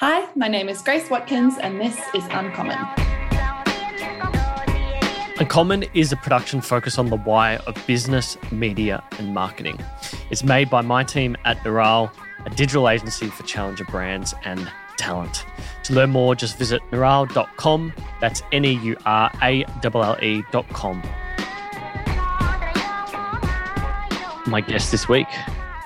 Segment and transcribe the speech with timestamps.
[0.00, 2.78] Hi, my name is Grace Watkins, and this is Uncommon.
[5.40, 9.76] Uncommon is a production focused on the why of business, media, and marketing.
[10.30, 12.12] It's made by my team at Neural,
[12.46, 15.44] a digital agency for challenger brands and talent.
[15.82, 17.92] To learn more, just visit neural.com.
[18.20, 21.02] That's N E U R A L L E.com.
[24.46, 25.26] My guest this week,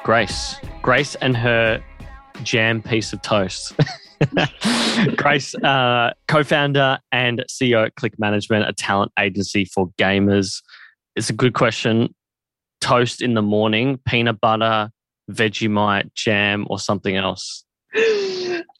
[0.04, 0.56] Grace.
[0.82, 1.82] Grace and her
[2.42, 3.72] jam piece of toast.
[5.16, 10.62] Grace, uh, co founder and CEO at Click Management, a talent agency for gamers.
[11.16, 12.14] It's a good question.
[12.80, 14.90] Toast in the morning, peanut butter,
[15.30, 17.64] Vegemite, jam, or something else?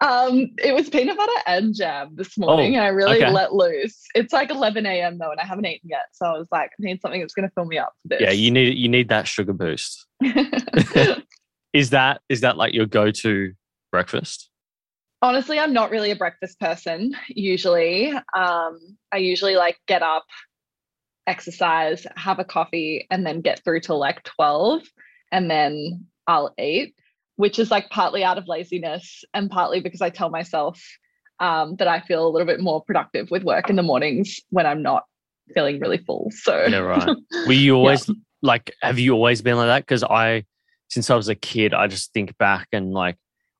[0.00, 3.30] Um, it was peanut butter and jam this morning, Oh, and I really okay.
[3.30, 4.02] let loose.
[4.14, 5.19] It's like 11 a.m.
[5.19, 7.48] though, and I haven't eaten yet, so I was like, I need something that's going
[7.48, 8.20] to fill me up for this.
[8.20, 10.06] Yeah, you need you need that sugar boost.
[11.72, 13.52] Is that is that like your go to
[13.91, 14.50] breakfast?
[15.22, 17.14] Honestly, I'm not really a breakfast person.
[17.28, 18.78] Usually, um,
[19.12, 20.24] I usually like get up,
[21.28, 24.82] exercise, have a coffee, and then get through till like 12,
[25.30, 26.97] and then I'll eat,
[27.36, 30.82] which is like partly out of laziness and partly because I tell myself
[31.38, 34.66] um, that I feel a little bit more productive with work in the mornings when
[34.66, 35.04] I'm not
[35.54, 36.30] feeling really full.
[36.30, 37.16] So Yeah, right.
[37.47, 38.10] Were you always
[38.42, 38.75] like?
[38.82, 39.86] Have you always been like that?
[39.86, 40.44] Because I,
[40.88, 43.16] since I was a kid, I just think back and like,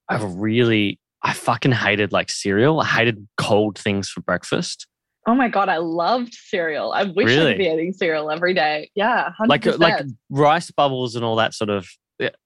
[0.09, 2.81] I have a really, I fucking hated like cereal.
[2.81, 4.87] I hated cold things for breakfast.
[5.27, 6.93] Oh my god, I loved cereal.
[6.93, 7.53] I wish Really?
[7.53, 8.91] I'd be eating cereal every day.
[8.97, 9.47] Yeah, 100%.
[9.49, 11.89] like uh, like rice bubbles and all that sort of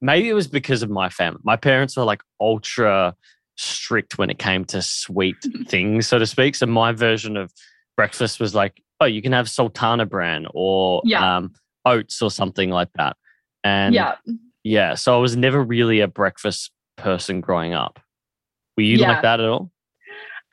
[0.00, 3.14] maybe it was because of my family my parents were like ultra
[3.58, 5.36] strict when it came to sweet
[5.68, 7.52] things so to speak so my version of
[7.96, 11.36] breakfast was like oh you can have sultana bran or Yeah.
[11.38, 11.52] um,
[11.84, 13.16] oats or something like that
[13.64, 14.14] and yeah,
[14.64, 17.98] yeah so i was never really a breakfast person growing up
[18.76, 19.08] were you Yeah.
[19.12, 19.70] like that at all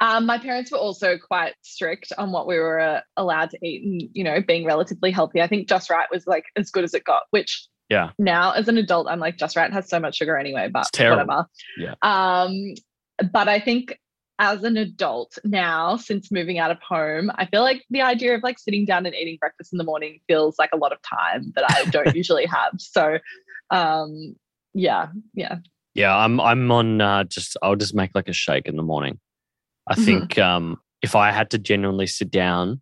[0.02, 3.84] Um, my parents were also quite strict on what we were uh, allowed to eat
[3.84, 5.42] and, you know, being relatively healthy.
[5.42, 8.10] I think Just Right was like as good as it got, which Yeah.
[8.20, 11.46] now as an adult, I'm like, Just Right has so much sugar anyway, but whatever.
[11.78, 11.94] Yeah.
[12.02, 12.74] Um,
[13.32, 13.98] but I think
[14.40, 18.44] as an adult now, since moving out of home, I feel like the idea of
[18.44, 21.54] like sitting down and eating breakfast in the morning feels like a lot of time
[21.56, 22.74] that I don't usually have.
[22.78, 23.20] So,
[23.70, 24.36] um,
[24.74, 25.58] yeah, yeah.
[25.96, 29.20] Yeah, I'm I'm on uh, just I'll just make like a shake in the morning.
[29.88, 30.06] I Mhm.
[30.06, 32.82] think um if I had to genuinely sit down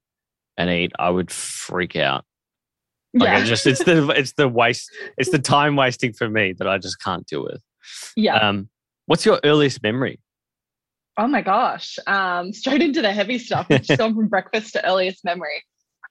[0.57, 2.23] and eat, I would freak out.
[3.13, 3.37] Like yeah.
[3.37, 6.77] I just it's the it's the waste it's the time wasting for me that I
[6.77, 7.61] just can't deal with.
[8.15, 8.37] yeah.
[8.37, 8.69] Um
[9.07, 10.19] what's your earliest memory?
[11.17, 11.99] Oh my gosh.
[12.07, 15.61] Um, straight into the heavy stuff, which gone from breakfast to earliest memory.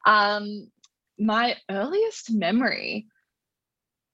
[0.06, 0.70] Um,
[1.18, 3.06] my earliest memory,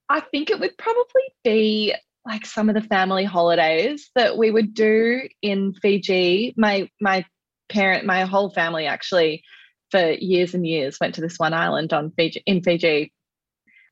[0.09, 1.95] I think it would probably be
[2.27, 6.55] like some of the family holidays that we would do in Fiji.
[6.57, 7.25] My my
[7.69, 9.43] parent, my whole family actually,
[9.91, 13.13] for years and years, went to this one island on Fiji in Fiji.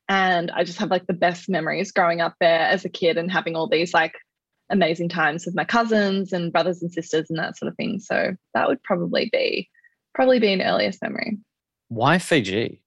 [0.07, 3.31] And I just have like the best memories growing up there as a kid and
[3.31, 4.13] having all these like
[4.69, 7.99] amazing times with my cousins and brothers and sisters and that sort of thing.
[7.99, 9.69] So that would probably be
[10.13, 11.37] probably be an earliest memory.
[11.87, 12.81] Why Fiji?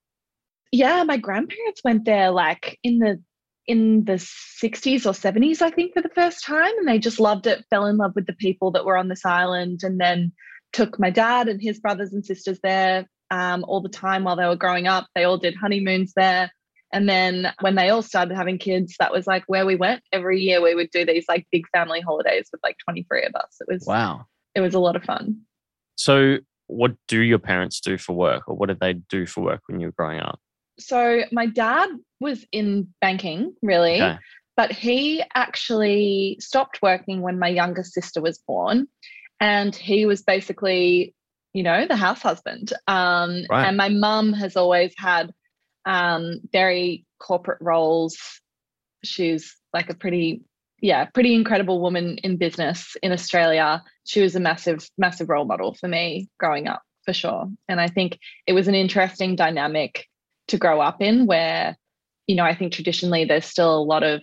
[0.72, 3.22] Yeah, my grandparents went there like in the
[3.68, 6.76] in the 60s or 70s, I think, for the first time.
[6.78, 9.24] And they just loved it, fell in love with the people that were on this
[9.24, 10.32] island, and then
[10.72, 14.46] took my dad and his brothers and sisters there um, all the time while they
[14.46, 15.06] were growing up.
[15.14, 16.50] They all did honeymoons there.
[16.92, 20.02] And then when they all started having kids, that was like where we went.
[20.12, 23.56] Every year we would do these like big family holidays with like 23 of us.
[23.60, 24.24] It was Wow.
[24.54, 25.42] it was a lot of fun.
[25.96, 29.60] So what do your parents do for work or what did they do for work
[29.66, 30.40] when you were growing up?
[30.78, 31.88] So my dad
[32.20, 34.18] was in banking, really, Okay.
[34.56, 38.88] but he actually stopped working when my younger sister was born,
[39.40, 41.14] and he was basically,
[41.52, 42.72] you know, the house husband.
[42.86, 43.66] Um, Right.
[43.66, 45.32] And my mum has always had
[45.84, 48.16] um, very corporate roles.
[49.04, 50.42] She's like a pretty,
[50.80, 53.82] yeah, pretty incredible woman in business in Australia.
[54.04, 57.48] She was a massive, massive role model for me growing up, for sure.
[57.68, 60.06] And I think it was an interesting dynamic
[60.48, 61.76] to grow up in where
[62.26, 64.22] you know i think traditionally there's still a lot of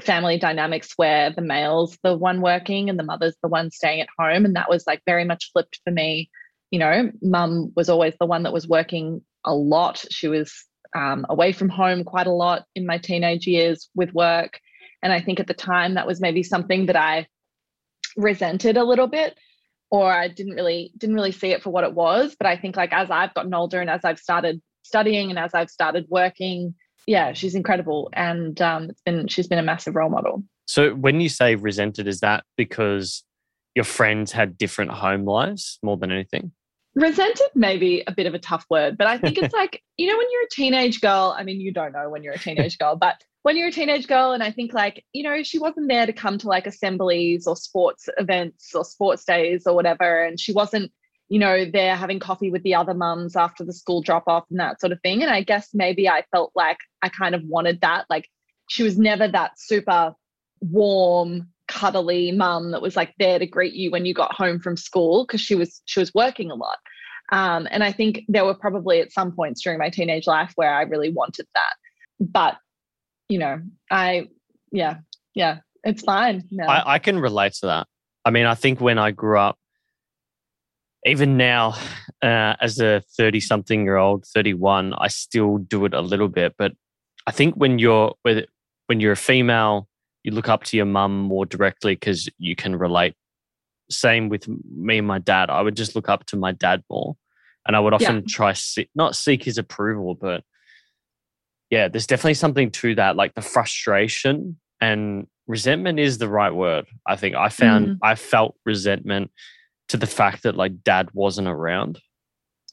[0.00, 4.08] family dynamics where the male's the one working and the mother's the one staying at
[4.18, 4.44] home.
[4.44, 6.30] And that was like very much flipped for me.
[6.70, 10.04] You know mum was always the one that was working a lot.
[10.10, 10.64] She was
[10.94, 14.60] um, away from home quite a lot in my teenage years with work.
[15.02, 17.26] And i think at the time that was maybe something that i
[18.16, 19.38] resented a little bit
[19.90, 22.36] or i didn't really didn't really see it for what it was.
[22.38, 25.54] But i think like as i've gotten older and as i've started studying and as
[25.54, 26.74] I've started working,
[27.06, 28.10] yeah, she's incredible.
[28.12, 30.44] And um, it's been she's been a massive role model.
[30.66, 33.24] So when you say resented, is that because
[33.74, 36.52] your friends had different home lives more than anything?
[36.94, 40.16] resented maybe a bit of a tough word but i think it's like you know
[40.16, 42.96] when you're a teenage girl i mean you don't know when you're a teenage girl
[42.96, 46.06] but when you're a teenage girl and i think like you know she wasn't there
[46.06, 50.52] to come to like assemblies or sports events or sports days or whatever and she
[50.52, 50.90] wasn't
[51.30, 54.58] you know, they're having coffee with the other mums after the school drop off and
[54.58, 55.22] that sort of thing.
[55.22, 58.04] And i guess maybe i felt like i kind of wanted that.
[58.10, 58.28] Like
[58.68, 60.14] she was never that super
[60.60, 64.76] warm cuddly mum that was like there to greet you when you got home from
[64.76, 66.78] school because she was she was working a lot.
[67.32, 70.74] Um, and i think there were probably at some points during my teenage life where
[70.74, 71.74] i really wanted that.
[72.18, 72.56] But
[73.28, 74.26] you know i
[74.72, 74.96] yeah
[75.36, 76.64] yeah it's fine no.
[76.64, 77.86] I, I can relate to that.
[78.24, 79.59] I mean i think when i grew up
[81.06, 81.74] even now
[82.22, 86.54] uh, as a 30 something year old 31 i still do it a little bit
[86.58, 86.72] but
[87.26, 89.88] i think when you're when you're a female
[90.22, 93.14] you look up to your mum more directly because you can relate.
[93.90, 95.50] Same with me and my dad.
[95.50, 97.16] I would just look up to my dad more,
[97.66, 98.22] and I would often yeah.
[98.28, 100.44] try see, not seek his approval, but
[101.70, 106.86] yeah, there's definitely something to that, like the frustration and resentment is the right word.
[107.06, 107.98] I think I found mm.
[108.02, 109.30] I felt resentment
[109.90, 112.00] to the fact that like dad wasn't around,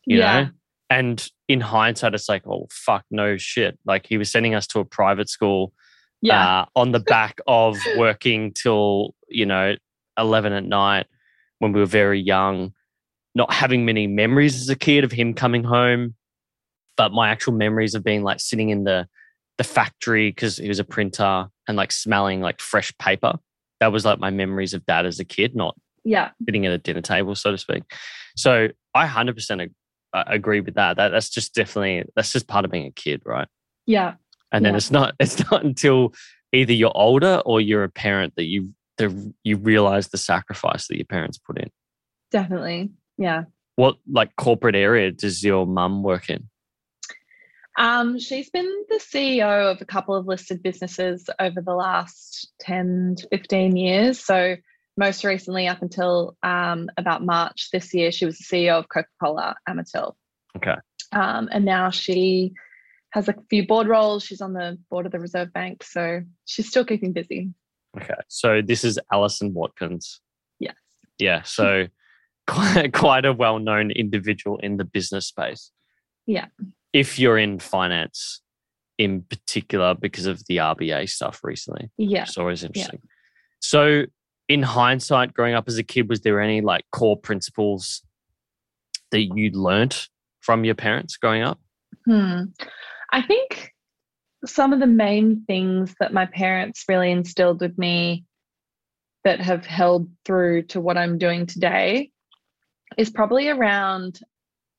[0.06, 0.42] you yeah.
[0.42, 0.50] know.
[0.90, 3.78] And in hindsight, it's like, oh fuck, no shit.
[3.86, 5.74] Like he was sending us to a private school
[6.22, 6.62] yeah.
[6.62, 9.75] Uh, on the back of working till, you know,
[10.18, 11.06] 11 at night
[11.60, 12.74] when we were very young,
[13.36, 16.16] not having many memories as a kid of him coming home.
[16.98, 19.08] But my actual memories of being like sitting in the,
[19.58, 23.34] the factory because he was a printer and like smelling like fresh paper.
[23.80, 25.75] That was like my memories of dad as a kid, not
[26.07, 27.83] yeah sitting at a dinner table, so to speak.
[28.36, 29.71] So I 100%
[30.13, 30.98] agree with that.
[30.98, 31.09] that.
[31.09, 33.48] That's just definitely, that's just part of being a kid, right?
[33.86, 34.15] Yeah
[34.51, 34.77] and then yeah.
[34.77, 36.13] it's not it's not until
[36.54, 40.98] either you're older or you're a parent that you the, you realize the sacrifice that
[40.98, 41.69] your parents put in
[42.31, 43.44] definitely yeah
[43.75, 46.50] what like corporate area does your mum work in
[47.80, 53.18] um, she's been the CEO of a couple of listed businesses over the last 10
[53.19, 54.19] to 15 years.
[54.19, 54.56] So,
[54.97, 59.07] most recently, up until um, about March this year, she was the CEO of Coca
[59.21, 60.15] Cola Amatil.
[60.57, 60.75] Okay.
[61.11, 62.53] Um, and now she
[63.11, 64.23] has a few board roles.
[64.23, 67.49] She's on the board of the Reserve Bank, so she's still keeping busy.
[67.95, 70.19] Okay, so this is Alison Watkins.
[70.59, 70.75] Yes.
[71.17, 71.88] Yeah, so
[72.47, 75.71] quite quite a well known individual in the business space.
[76.25, 76.47] Yeah.
[76.94, 78.41] If you're in finance,
[78.97, 81.89] in particular, because of the RBA stuff recently.
[81.97, 82.23] Yeah.
[82.23, 82.99] It's always interesting.
[83.03, 83.09] Yeah.
[83.59, 84.05] So,
[84.49, 88.01] in hindsight, growing up as a kid, was there any like core principles
[89.11, 90.09] that you learnt
[90.41, 91.59] from your parents growing up?
[92.05, 92.44] Hmm.
[93.11, 93.71] I think
[94.45, 98.25] some of the main things that my parents really instilled with me
[99.23, 102.11] that have held through to what I'm doing today
[102.97, 104.19] is probably around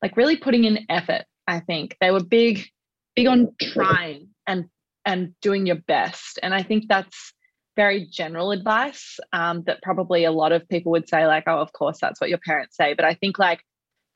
[0.02, 1.24] like really putting in effort.
[1.46, 2.66] I think they were big,
[3.14, 4.66] big on trying and
[5.04, 7.32] and doing your best, and I think that's
[7.78, 11.72] very general advice um, that probably a lot of people would say like, oh, of
[11.72, 13.62] course that's what your parents say, but I think like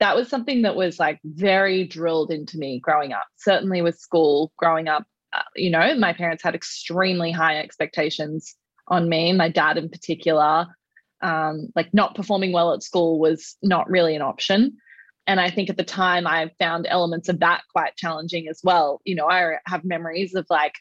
[0.00, 3.24] that was something that was like very drilled into me growing up.
[3.36, 8.56] Certainly with school growing up uh, you know my parents had extremely high expectations
[8.88, 10.66] on me my dad in particular.
[11.22, 14.76] Um, like not performing well at school was not really an option.
[15.28, 19.00] And i think at the time i found elements of that quite challenging as well.
[19.04, 20.74] You know i have memories of like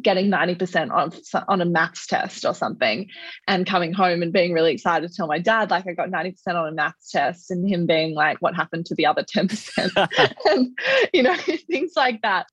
[0.00, 1.12] getting 90% on,
[1.48, 3.08] on a maths test or something
[3.46, 6.34] and coming home and being really excited to tell my dad like I got 90%
[6.48, 10.78] on a maths test and him being like what happened to the other 10% and
[11.12, 11.36] you know
[11.70, 12.46] things like that.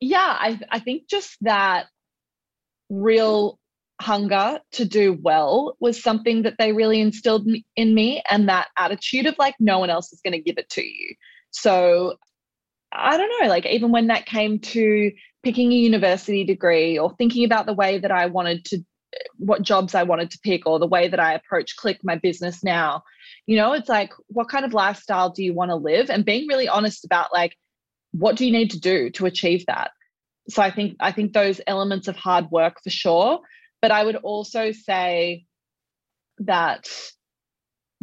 [0.00, 1.86] Yeah I, I think just that
[2.90, 3.58] real
[4.00, 9.26] hunger to do well was something that they really instilled in me and that attitude
[9.26, 11.14] of like no one else is going to give it to you.
[11.50, 12.16] So
[12.92, 15.12] I don't know, like even when that came to
[15.44, 18.84] picking a university degree or thinking about the way that I wanted to,
[19.36, 22.64] what jobs I wanted to pick or the way that I approach Click, my business
[22.64, 23.02] now,
[23.46, 26.10] you know, it's like, what kind of lifestyle do you want to live?
[26.10, 27.56] And being really honest about like,
[28.12, 29.90] what do you need to do to achieve that?
[30.48, 33.40] So I think, I think those elements of hard work for sure.
[33.82, 35.44] But I would also say
[36.38, 36.88] that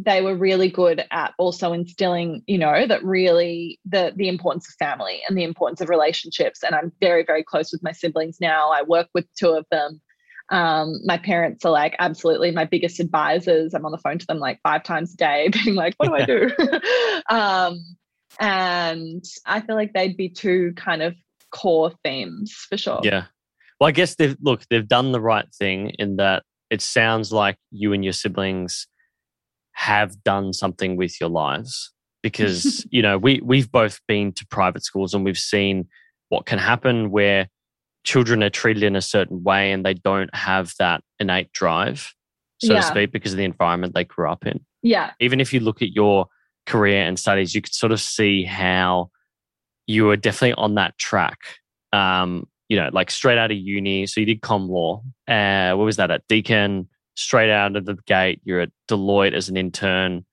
[0.04, 4.76] they were really good at also instilling you know that really the the importance of
[4.76, 6.64] family and the importance of relationships.
[6.64, 8.72] And i'm very very close with my siblings now.
[8.72, 10.02] I work with two of them.
[10.50, 13.74] Um, my parents are like absolutely my biggest advisors.
[13.74, 16.16] I'm on the phone to them like five times a day being like what do
[16.16, 16.50] i do?
[17.30, 17.80] Um,
[18.40, 21.16] and i feel like they'd be two kind of
[21.52, 23.02] core themes for sure.
[23.04, 23.26] Yeah.
[23.80, 27.58] Well i guess they've look they've done the right thing in that it sounds like
[27.72, 28.88] you and your siblings
[29.74, 31.92] have done something with your lives
[32.24, 35.88] because you know we we've both been to private schools and we've seen
[36.30, 37.48] what can happen where
[38.04, 42.14] children are treated in a certain way and they don't have that innate drive
[42.60, 42.82] so yeah.
[42.82, 44.60] to speak because of the environment they grew up in.
[44.84, 45.12] Yeah.
[45.20, 46.28] Even if you look at your
[46.68, 49.10] career and studies you could sort of see how
[49.88, 51.40] you were definitely on that track
[51.92, 54.06] um you know like straight out of uni.
[54.06, 56.88] So you did com law uh what was that at deakin
[57.22, 60.26] straight out of the gate you're at deloitte as an intern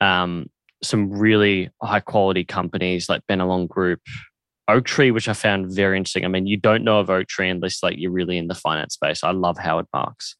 [0.00, 0.46] um
[0.84, 4.00] some really high quality companies like Benelong Group,
[4.68, 6.24] Oaktree, which I found very interesting.
[6.24, 9.24] I mean, you don't know of Oaktree unless like you're really in the finance space.
[9.24, 10.36] I love Howard Marks.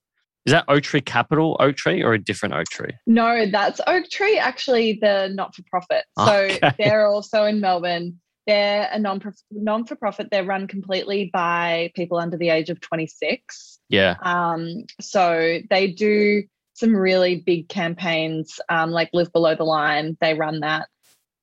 [0.46, 2.92] Is that Oaktree Capital Oaktree or a different Oaktree?
[3.06, 6.04] No, that's Oaktree, actually the not for profit.
[6.18, 6.58] Okay.
[6.62, 8.20] So they're also in Melbourne.
[8.46, 10.28] They're a non non for profit.
[10.30, 13.80] They're run completely by people under the age of 26.
[13.88, 14.16] Yeah.
[14.22, 16.42] Um, so they do
[16.74, 20.16] some really big campaigns um, like Live Below the Line.
[20.20, 20.88] They run that.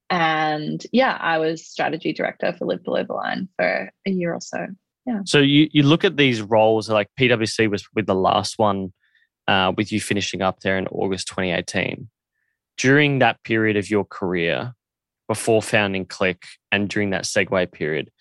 [0.10, 4.42] And yeah, I was strategy director for Live Below the Line for a year or
[4.42, 4.68] so.
[5.06, 5.22] Yeah.
[5.26, 8.94] So you, you look at these roles like PwC was with the last one
[9.48, 12.10] uh, with you finishing up there in August 2018.
[12.78, 14.74] During that period of your career,
[15.32, 18.12] before founding Click and during that segue period,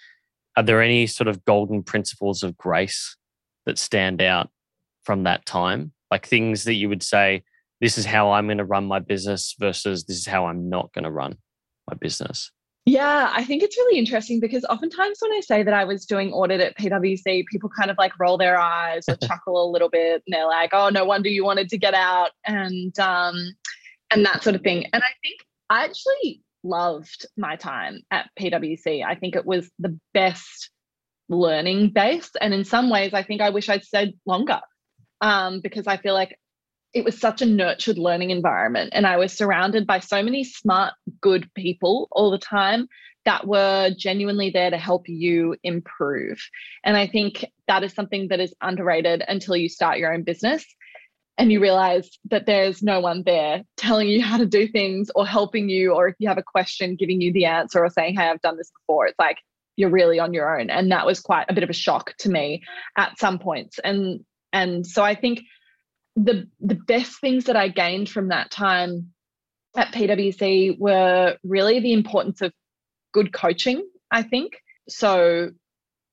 [0.56, 3.16] are there any sort of golden principles of grace
[3.66, 4.50] that stand out
[5.04, 5.92] from that time?
[6.10, 7.42] like things that you would say
[7.80, 10.92] this is how i'm going to run my business versus this is how i'm not
[10.92, 11.36] going to run
[11.88, 12.50] my business
[12.86, 16.32] yeah, I think it's really interesting because oftentimes when I say that I was doing
[16.32, 20.22] audit at PwC, people kind of like roll their eyes or chuckle a little bit,
[20.26, 23.36] and they're like, "Oh, no wonder you wanted to get out," and um,
[24.10, 24.86] and that sort of thing.
[24.94, 29.04] And I think I actually loved my time at PwC.
[29.04, 30.70] I think it was the best
[31.28, 34.60] learning base, and in some ways, I think I wish I'd stayed longer
[35.20, 36.36] um, because I feel like
[36.92, 38.90] it was such a nurtured learning environment.
[38.94, 42.88] And I was surrounded by so many smart, good people all the time
[43.24, 46.40] that were genuinely there to help you improve.
[46.84, 50.64] And I think that is something that is underrated until you start your own business
[51.40, 55.26] and you realize that there's no one there telling you how to do things or
[55.26, 58.28] helping you, or if you have a question, giving you the answer or saying, Hey,
[58.28, 59.06] I've done this before.
[59.06, 59.38] It's like
[59.74, 60.68] you're really on your own.
[60.68, 62.62] And that was quite a bit of a shock to me
[62.98, 63.78] at some points.
[63.82, 64.20] And
[64.52, 65.40] and so I think
[66.14, 69.14] the the best things that I gained from that time
[69.74, 72.52] at PwC were really the importance of
[73.14, 74.58] good coaching, I think.
[74.90, 75.52] So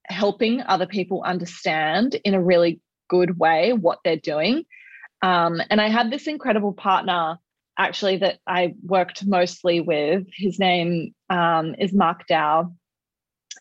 [0.05, 2.79] helping other people understand in a really
[3.09, 4.63] good way what they're doing.
[5.21, 7.37] Um, and I had this incredible partner
[7.77, 10.25] actually that I worked mostly with.
[10.35, 12.73] His name um, is Mark Dow.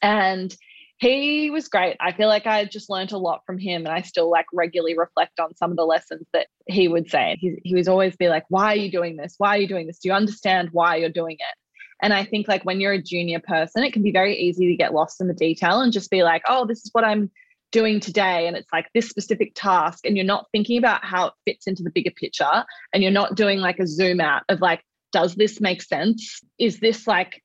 [0.02, 0.54] And
[0.98, 1.96] he was great.
[2.00, 4.96] I feel like I just learned a lot from him and I still like regularly
[4.96, 7.36] reflect on some of the lessons that he would say.
[7.38, 9.34] He, he was always be like, why are you doing this?
[9.36, 9.98] Why are you doing this?
[9.98, 11.58] Do you understand why you're doing it?
[12.02, 14.76] And I think like when you're a junior person, it can be very easy to
[14.76, 17.30] get lost in the detail and just be like, oh, this is what I'm
[17.72, 18.46] doing today.
[18.46, 20.06] And it's like this specific task.
[20.06, 22.64] And you're not thinking about how it fits into the bigger picture.
[22.92, 24.82] And you're not doing like a zoom out of like,
[25.12, 26.40] does this make sense?
[26.58, 27.42] Is this like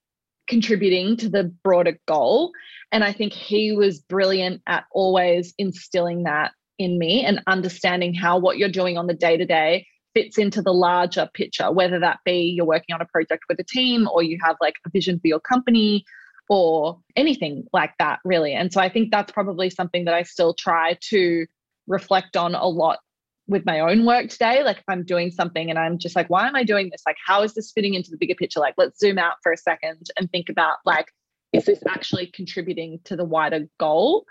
[0.52, 2.52] contributing to the broader goal.
[2.92, 8.38] And I think he was brilliant at always instilling that in me and understanding how
[8.38, 12.20] what you're doing on the day to day fits into the larger picture, whether that
[12.26, 15.20] be you're working on a project with a team or you have like a vision
[15.20, 16.04] for your company
[16.52, 18.54] or anything like that, really.
[18.54, 21.46] And so I think that's probably something that I still try to
[21.88, 23.00] reflect on a lot
[23.48, 24.62] with my own work today.
[24.62, 27.04] Like if i'm doing something and i'm just like why am i doing this?
[27.06, 28.60] Like how is this fitting into the bigger picture?
[28.60, 31.08] Like let's zoom out for a second and think about like
[31.54, 34.26] is this actually contributing to the wider goal?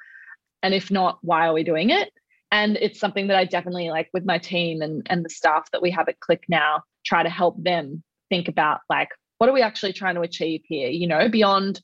[0.63, 2.13] And if not why are we doing it?
[2.53, 5.81] And it's something that i definitely like with my team and and the staff that
[5.81, 9.09] we have at click now try to help them think about like
[9.39, 11.81] what are we actually trying to achieve here you know beyond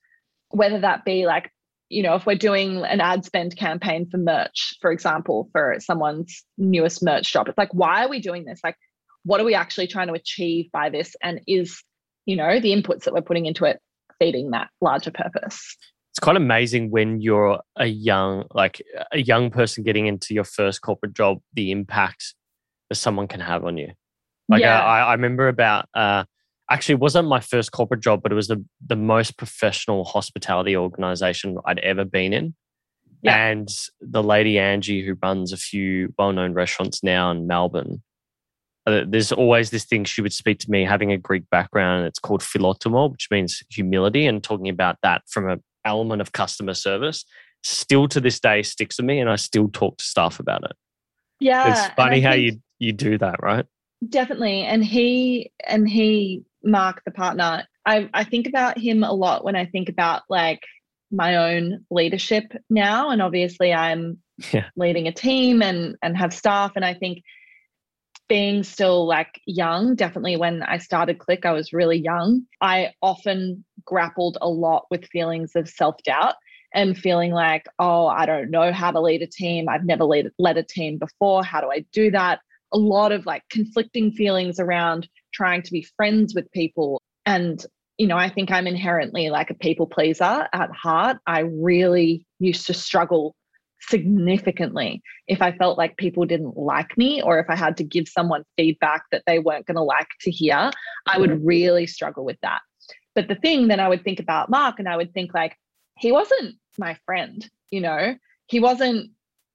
[0.56, 1.50] whether that be like
[1.88, 6.44] you know, if we're doing an ad spend campaign for merch, for example, for someone's
[6.58, 8.60] newest merch shop, it's like, why are we doing this?
[8.64, 8.76] Like,
[9.24, 11.14] what are we actually trying to achieve by this?
[11.22, 11.82] And is,
[12.24, 13.80] you know, the inputs that we're putting into it
[14.18, 15.76] feeding that larger purpose?
[16.10, 18.82] It's quite amazing when you're a young, like
[19.12, 22.34] a young person getting into your first corporate job, the impact
[22.88, 23.92] that someone can have on you.
[24.48, 24.80] Like yeah.
[24.80, 26.24] I, I remember about uh,
[26.70, 30.76] actually it wasn't my first corporate job, but it was the the most professional hospitality
[30.76, 32.54] organization I'd ever been in.
[33.22, 33.46] Yeah.
[33.46, 33.68] And
[34.00, 38.02] the lady Angie, who runs a few well known restaurants now in Melbourne,
[38.86, 42.00] uh, there's always this thing she would speak to me having a Greek background.
[42.00, 46.32] And it's called philotimo, which means humility, and talking about that from an element of
[46.32, 47.24] customer service.
[47.62, 50.76] Still to this day sticks with me, and I still talk to staff about it.
[51.40, 53.66] Yeah, it's funny how you you do that, right?
[54.08, 54.62] Definitely.
[54.62, 59.56] And he and he, Mark, the partner, I, I think about him a lot when
[59.56, 60.62] I think about like
[61.10, 63.10] my own leadership now.
[63.10, 64.18] And obviously I'm
[64.52, 64.68] yeah.
[64.76, 66.72] leading a team and and have staff.
[66.76, 67.22] And I think
[68.28, 72.42] being still like young, definitely when I started Click, I was really young.
[72.60, 76.34] I often grappled a lot with feelings of self doubt
[76.74, 79.68] and feeling like, oh, I don't know how to lead a team.
[79.68, 81.44] I've never led, led a team before.
[81.44, 82.40] How do I do that?
[82.72, 87.00] A lot of like conflicting feelings around trying to be friends with people.
[87.24, 87.64] And,
[87.98, 91.18] you know, I think I'm inherently like a people pleaser at heart.
[91.26, 93.34] I really used to struggle
[93.80, 98.08] significantly if I felt like people didn't like me or if I had to give
[98.08, 100.70] someone feedback that they weren't going to like to hear,
[101.06, 101.46] I would mm-hmm.
[101.46, 102.60] really struggle with that.
[103.14, 105.56] But the thing that I would think about Mark and I would think like,
[105.98, 108.14] he wasn't my friend, you know,
[108.46, 109.10] he wasn't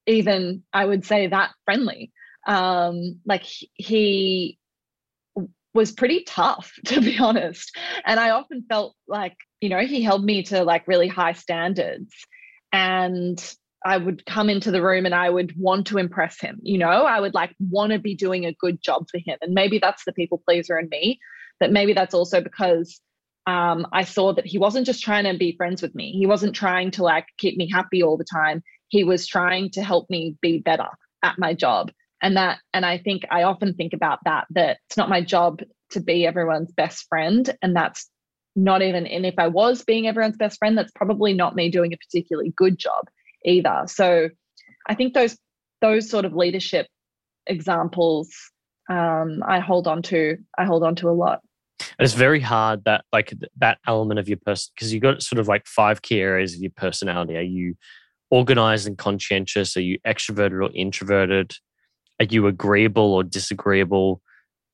[0.08, 2.12] even, I would say, that friendly.
[2.48, 4.58] Um, like he
[5.74, 7.76] was pretty tough, to be honest.
[8.06, 12.14] And I often felt like, you know, he held me to like really high standards.
[12.74, 13.40] And
[13.84, 16.60] I would come into the room and I would want to impress him.
[16.62, 19.38] You know, I would like want to be doing a good job for him.
[19.42, 21.20] And maybe that's the people pleaser in me,
[21.60, 23.02] but maybe that's also because
[23.48, 26.12] um, I saw that he wasn't just trying to be friends with me.
[26.12, 28.62] He wasn't trying to like keep me happy all the time.
[28.90, 30.88] He was trying to help me be better
[31.24, 31.92] at my job.
[32.22, 35.62] And that, and I think I often think about that, that it's not my job
[35.92, 37.56] to be everyone's best friend.
[37.62, 38.10] And that's
[38.56, 41.94] not even, and if I was being everyone's best friend, that's probably not me doing
[41.94, 43.06] a particularly good job
[43.46, 43.84] either.
[43.88, 44.30] So
[44.88, 45.38] I think those
[45.82, 46.86] those sort of leadership
[47.48, 48.30] examples
[48.90, 50.38] um, I hold on to.
[50.58, 51.40] I hold on to a lot.
[51.80, 55.40] And it's very hard that like that element of your person because you've got sort
[55.40, 57.38] of like five key areas of your personality.
[57.38, 57.76] Are you
[58.30, 59.78] organized and conscientious?
[59.78, 61.54] Are you extroverted or introverted?
[62.22, 64.22] Are you agreeable or disagreeable?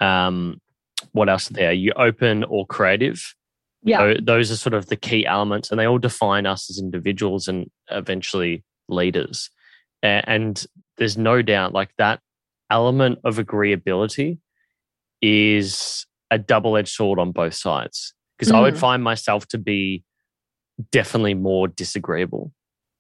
[0.02, 0.60] Um,
[1.14, 1.70] what else are there?
[1.70, 3.34] Are you open or creative?
[3.84, 4.00] Yeah.
[4.00, 7.48] So those are sort of the key elements, and they all define us as individuals
[7.48, 9.50] and eventually leaders.
[10.04, 10.62] And
[10.98, 12.20] there's no doubt, like that
[12.70, 14.40] element of agreeability
[15.22, 18.14] is a double edged sword on both sides.
[18.38, 18.58] Because mm.
[18.58, 18.80] I would mm.
[18.80, 20.04] find myself to be
[20.92, 22.52] definitely more disagreeable.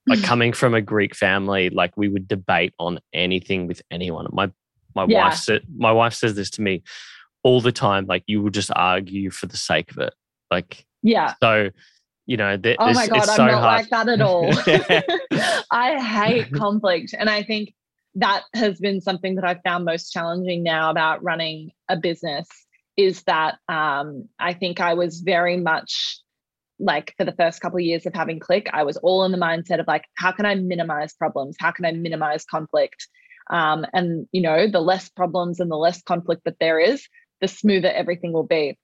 [0.07, 4.27] Like coming from a Greek family, like we would debate on anything with anyone.
[4.31, 4.51] My
[4.95, 5.25] my yeah.
[5.25, 6.83] wife said my wife says this to me
[7.43, 8.05] all the time.
[8.05, 10.13] Like you will just argue for the sake of it.
[10.51, 11.33] Like, yeah.
[11.41, 11.69] So,
[12.25, 13.81] you know, th- oh my God, I'm so not hard.
[13.81, 14.49] like that at all.
[15.71, 17.13] I hate conflict.
[17.17, 17.73] And I think
[18.15, 22.47] that has been something that I've found most challenging now about running a business
[22.97, 26.19] is that um, I think I was very much
[26.79, 29.37] like for the first couple of years of having click i was all in the
[29.37, 33.07] mindset of like how can i minimize problems how can i minimize conflict
[33.49, 37.07] um, and you know the less problems and the less conflict that there is
[37.41, 38.77] the smoother everything will be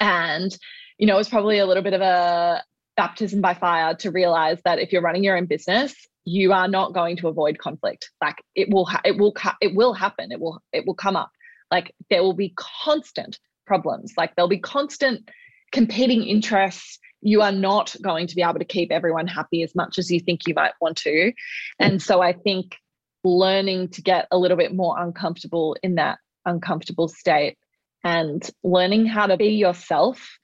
[0.00, 0.56] and,
[0.98, 2.62] you know, it was probably a little bit of a
[2.96, 6.92] baptism by fire to realize that if you're running your own business, you are not
[6.92, 8.10] going to avoid conflict.
[8.20, 10.32] Like it will, ha- it will, ha- it will happen.
[10.32, 11.30] It will, it will come up.
[11.70, 14.14] Like there will be constant problems.
[14.16, 15.28] Like there'll be constant
[15.72, 16.98] competing interests.
[17.22, 20.20] You are not going to be able to keep everyone happy as much as you
[20.20, 21.32] think you might want to.
[21.78, 22.76] And so I think
[23.24, 27.58] learning to get a little bit more uncomfortable in that uncomfortable state
[28.04, 30.38] and learning how to be yourself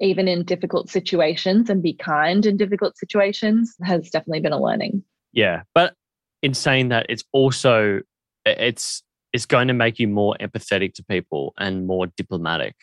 [0.00, 5.02] even in difficult situations and be kind in difficult situations has definitely been a learning
[5.32, 5.94] yeah but
[6.42, 8.00] in saying that it's also
[8.44, 12.74] it's it's going to make you more empathetic to people and more diplomatic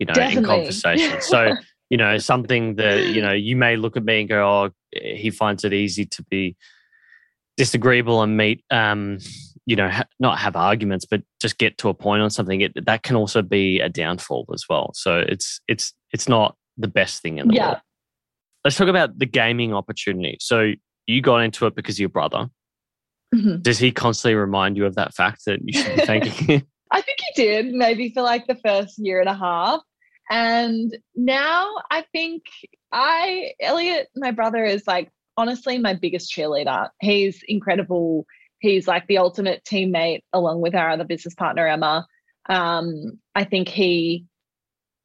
[0.00, 0.38] you know definitely.
[0.38, 1.54] in conversation so
[1.90, 5.30] you know something that you know you may look at me and go oh he
[5.30, 6.56] finds it easy to be
[7.56, 9.18] disagreeable and meet um
[9.66, 12.86] you know ha- not have arguments but just get to a point on something it,
[12.86, 17.20] that can also be a downfall as well so it's it's it's not the best
[17.20, 17.66] thing in the yeah.
[17.66, 17.78] world
[18.64, 20.72] let's talk about the gaming opportunity so
[21.06, 22.48] you got into it because of your brother
[23.34, 23.60] mm-hmm.
[23.60, 26.62] does he constantly remind you of that fact that you should be thanking him?
[26.90, 29.80] i think he did maybe for like the first year and a half
[30.30, 32.42] and now i think
[32.92, 38.24] i elliot my brother is like honestly my biggest cheerleader he's incredible
[38.60, 42.06] he's like the ultimate teammate along with our other business partner Emma.
[42.48, 44.26] Um, I think he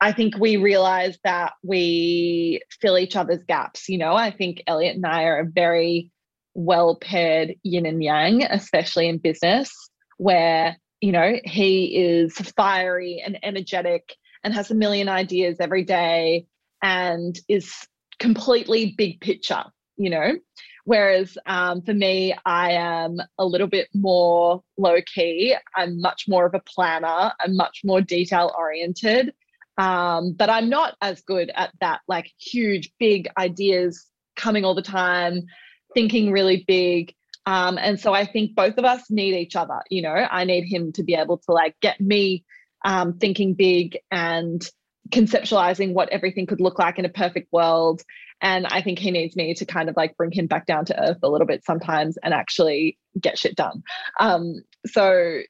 [0.01, 3.87] I think we realize that we fill each other's gaps.
[3.87, 6.11] You know, I think Elliot and I are a very
[6.53, 9.71] well paired yin and yang, especially in business,
[10.17, 16.47] where, you know, he is fiery and energetic and has a million ideas every day
[16.81, 17.73] and is
[18.19, 19.65] completely big picture,
[19.97, 20.35] you know,
[20.85, 25.55] Whereas um, for me, I am a little bit more low key.
[25.75, 27.33] I'm much more of a planner.
[27.39, 29.33] I'm much more detail oriented.
[29.79, 34.05] Um, but I'm not as good at that, like huge, big ideas
[34.35, 35.41] coming all the time,
[35.95, 37.15] thinking really big.
[37.47, 39.81] Um, and so I think both of us need each other.
[39.89, 42.45] You know, I need him to be able to like get me
[42.85, 44.65] um, thinking big and
[45.09, 48.01] conceptualizing what everything could look like in a perfect world.
[48.41, 51.09] And I think he needs me to kind of like bring him back down to
[51.09, 53.83] earth a little bit sometimes and actually get shit done.
[54.19, 55.41] Um, so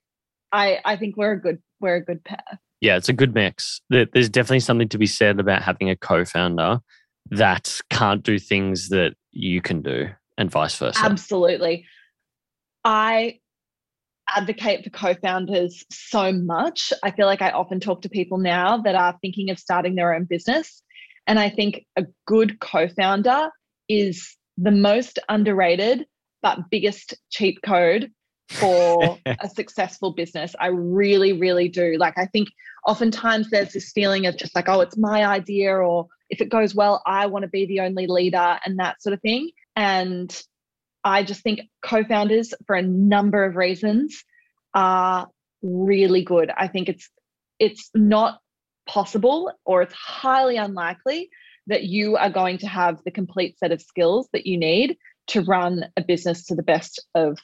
[0.52, 2.60] I I think we're a good we're a good pair.
[2.82, 3.82] Yeah, it's a good mix.
[3.90, 6.80] There's definitely something to be said about having a co-founder
[7.32, 11.00] that can't do things that you can do and vice versa.
[11.04, 11.86] Absolutely.
[12.84, 13.40] I
[14.34, 16.92] advocate for co-founders so much.
[17.04, 20.14] I feel like I often talk to people now that are thinking of starting their
[20.14, 20.82] own business
[21.28, 23.50] and I think a good co-founder
[23.90, 26.06] is the most underrated
[26.42, 28.12] but biggest cheat code
[28.50, 30.56] for a successful business.
[30.60, 31.98] I really, really do.
[31.98, 32.50] Like, I think
[32.86, 36.76] oftentimes there's this feeling of just like, oh, it's my idea, or if it goes
[36.76, 39.50] well, I want to be the only leader and that sort of thing.
[39.76, 40.40] And
[41.06, 44.24] I just think co founders, for a number of reasons,
[44.74, 45.28] are
[45.62, 46.52] really good.
[46.58, 47.10] I think it's
[47.60, 48.40] it's not
[48.88, 51.30] possible or it's highly unlikely
[51.68, 55.42] that you are going to have the complete set of skills that you need to
[55.42, 57.40] run a business to the best of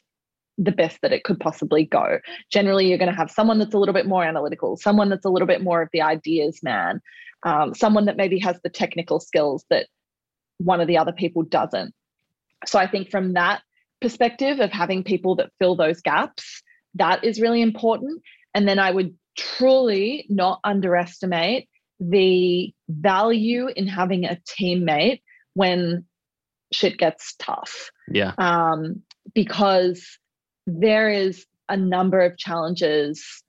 [0.58, 2.20] the best that it could possibly go.
[2.52, 5.30] Generally, you're going to have someone that's a little bit more analytical, someone that's a
[5.30, 7.02] little bit more of the ideas man,
[7.44, 9.88] um, someone that maybe has the technical skills that
[10.58, 11.94] one of the other people doesn't.
[12.66, 13.62] So I think from that
[14.02, 16.62] perspective of having people that fill those gaps,
[16.96, 18.22] that is really important.
[18.54, 21.70] And then I would truly not underestimate
[22.00, 25.22] the value in having a teammate
[25.54, 26.06] when
[26.74, 27.92] shit gets tough.
[28.12, 28.34] Yeah.
[28.38, 30.18] Um, because
[30.66, 33.44] there is a number of challenges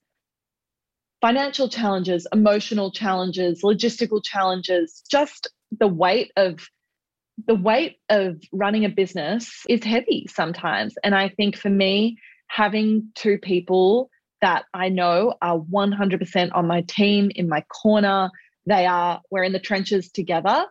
[1.22, 5.48] financial challenges, emotional challenges, logistical challenges, just
[5.78, 6.68] the weight of
[7.46, 10.94] the weight of running a business is heavy sometimes.
[11.02, 12.18] And I think for me,
[12.48, 14.10] having two people
[14.42, 18.28] that I know are 100% on my team, in my corner.
[18.66, 20.66] They are, we're in the trenches together,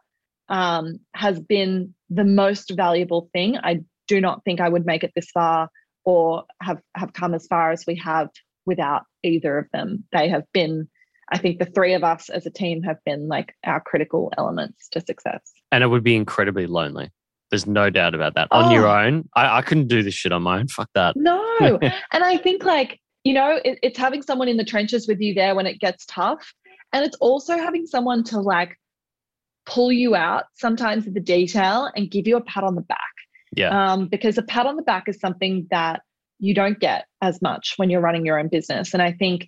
[0.49, 3.57] um, has been the most valuable thing.
[3.57, 5.69] I do not think I would make it this far
[6.03, 8.29] or have, have come as far as we have
[8.65, 10.03] without either of them.
[10.11, 10.89] They have been,
[11.31, 14.89] I think the three of us as a team have been like our critical elements
[14.89, 15.41] to success.
[15.71, 17.09] And it would be incredibly lonely.
[17.49, 18.47] There's no doubt about that.
[18.51, 18.73] On oh.
[18.73, 20.67] your own, I, I couldn't do this shit on my own.
[20.67, 21.15] Fuck that.
[21.17, 21.57] No.
[21.81, 25.33] and I think like you know, it, it's having someone in the trenches with you
[25.33, 26.53] there when it gets tough.
[26.93, 28.77] And it's also having someone to like
[29.65, 32.99] pull you out sometimes of the detail and give you a pat on the back.
[33.55, 33.69] Yeah.
[33.69, 36.01] Um, because a pat on the back is something that
[36.39, 38.93] you don't get as much when you're running your own business.
[38.93, 39.47] And I think,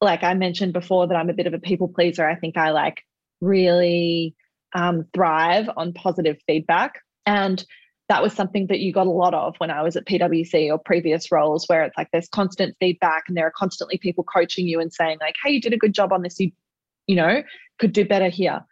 [0.00, 2.28] like I mentioned before, that I'm a bit of a people pleaser.
[2.28, 3.02] I think I like
[3.40, 4.34] really
[4.74, 7.00] um, thrive on positive feedback.
[7.26, 7.64] And
[8.08, 10.78] that was something that you got a lot of when I was at PwC or
[10.78, 14.80] previous roles where it's like there's constant feedback and there are constantly people coaching you
[14.80, 16.40] and saying like, hey, you did a good job on this.
[16.40, 16.50] You,
[17.06, 17.42] you know,
[17.78, 18.64] could do better here.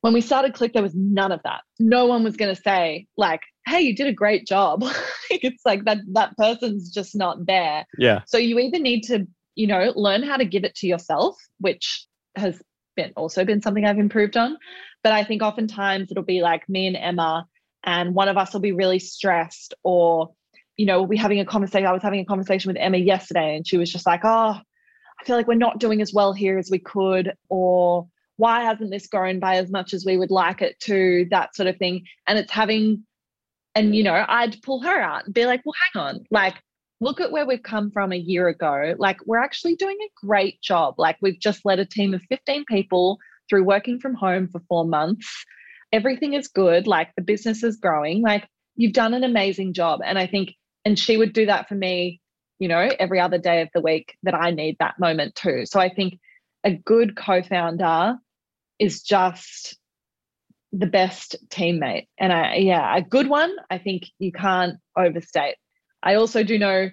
[0.00, 1.62] When we started Click, there was none of that.
[1.78, 4.84] No one was going to say like, hey, you did a great job.
[5.30, 7.86] it's like that that person's just not there.
[7.96, 8.22] Yeah.
[8.26, 9.26] So you either need to,
[9.58, 12.62] you know, learn how to give it to yourself, which has
[12.94, 14.56] been also been something I've improved on.
[15.02, 17.44] But I think oftentimes it'll be like me and Emma
[17.84, 20.30] and one of us will be really stressed or
[20.76, 23.56] you know we'll be having a conversation i was having a conversation with emma yesterday
[23.56, 26.58] and she was just like oh i feel like we're not doing as well here
[26.58, 30.60] as we could or why hasn't this grown by as much as we would like
[30.60, 33.04] it to that sort of thing and it's having
[33.74, 36.54] and you know i'd pull her out and be like well hang on like
[37.00, 40.60] look at where we've come from a year ago like we're actually doing a great
[40.60, 44.60] job like we've just led a team of 15 people through working from home for
[44.68, 45.44] four months
[45.92, 50.00] everything is good, like the business is growing, like you've done an amazing job.
[50.04, 52.20] And I think, and she would do that for me,
[52.58, 55.64] you know, every other day of the week that I need that moment too.
[55.66, 56.18] So I think
[56.64, 58.16] a good co founder
[58.78, 59.76] is just
[60.72, 62.08] the best teammate.
[62.18, 65.56] And I, yeah, a good one, I think you can't overstate.
[66.02, 66.90] I also do know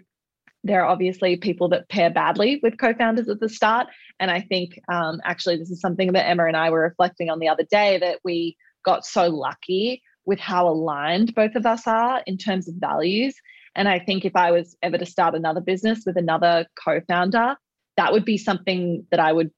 [0.63, 3.85] there are obviously people that pair badly with co-founders at the start
[4.19, 7.37] and i think um, actually this is something that emma and i were reflecting on
[7.37, 12.21] the other day that we got so lucky with how aligned both of us are
[12.25, 13.35] in terms of values.
[13.75, 17.55] And I think if I was ever to start another business with another co founder,
[17.97, 19.51] that would be something that I would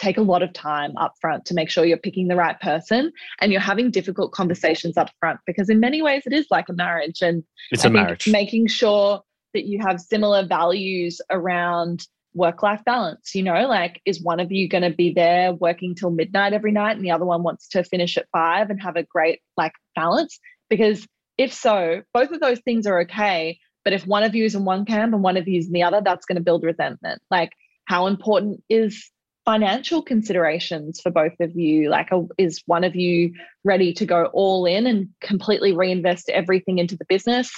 [0.00, 3.12] take a lot of time up front to make sure you're picking the right person
[3.40, 6.72] and you're having difficult conversations up front because in many ways it is like a
[6.72, 8.26] marriage and it's I a marriage.
[8.26, 9.20] making sure
[9.52, 14.50] that you have similar values around work life balance you know like is one of
[14.50, 17.68] you going to be there working till midnight every night and the other one wants
[17.68, 20.38] to finish at 5 and have a great like balance?
[20.70, 24.54] Because if so both of those things are okay but if one of you is
[24.54, 26.62] in one camp and one of you is in the other that's going to build
[26.62, 27.20] resentment.
[27.30, 27.52] Like
[27.86, 29.10] how important is
[29.50, 31.90] financial considerations for both of you?
[31.90, 33.32] Like is one of you
[33.64, 37.50] ready to go all in and completely reinvest everything into the business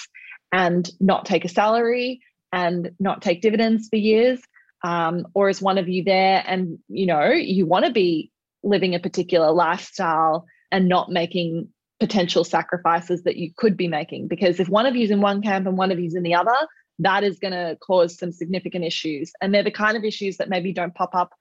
[0.53, 4.41] and not take a salary and not take dividends for years?
[4.83, 8.31] Um, or is one of you there and you know you want to be
[8.63, 11.69] living a particular lifestyle and not making
[12.01, 14.29] potential sacrifices that you could be making?
[14.29, 16.57] Because if one of you's in one camp and one of you's in the other
[16.99, 19.33] that is going to cause some significant issues.
[19.41, 21.33] And they're the kind of issues that maybe don't pop up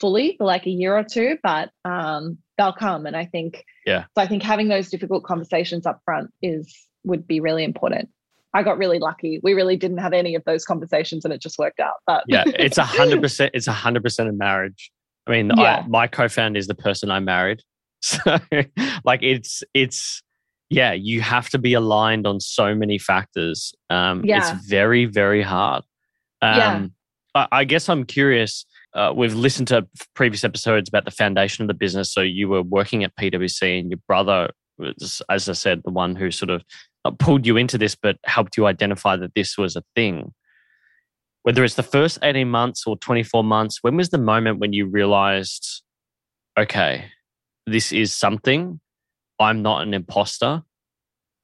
[0.00, 3.06] fully for like a year or two, but um, they'll come.
[3.06, 4.04] And I think, yeah.
[4.16, 8.08] So I think having those difficult conversations up front is would be really important.
[8.54, 9.40] I got really lucky.
[9.42, 11.94] We really didn't have any of those conversations, and it just worked out.
[12.06, 13.50] But yeah, it's a hundred percent.
[13.54, 14.90] It's a hundred percent a marriage.
[15.26, 15.82] I mean, yeah.
[15.84, 17.60] I, my co-founder is the person I married,
[18.00, 18.38] so
[19.04, 20.22] like it's it's
[20.70, 23.74] yeah, you have to be aligned on so many factors.
[23.90, 24.38] Um, yeah.
[24.38, 25.84] It's very very hard.
[26.40, 26.86] Um, yeah.
[27.34, 31.68] I, I guess I'm curious uh, we've listened to previous episodes about the foundation of
[31.68, 32.12] the business.
[32.12, 36.16] So you were working at PwC, and your brother was, as I said, the one
[36.16, 36.64] who sort of
[37.04, 40.32] uh, pulled you into this, but helped you identify that this was a thing.
[41.42, 44.86] Whether it's the first 18 months or 24 months, when was the moment when you
[44.86, 45.82] realized,
[46.58, 47.06] okay,
[47.66, 48.80] this is something?
[49.38, 50.62] I'm not an imposter.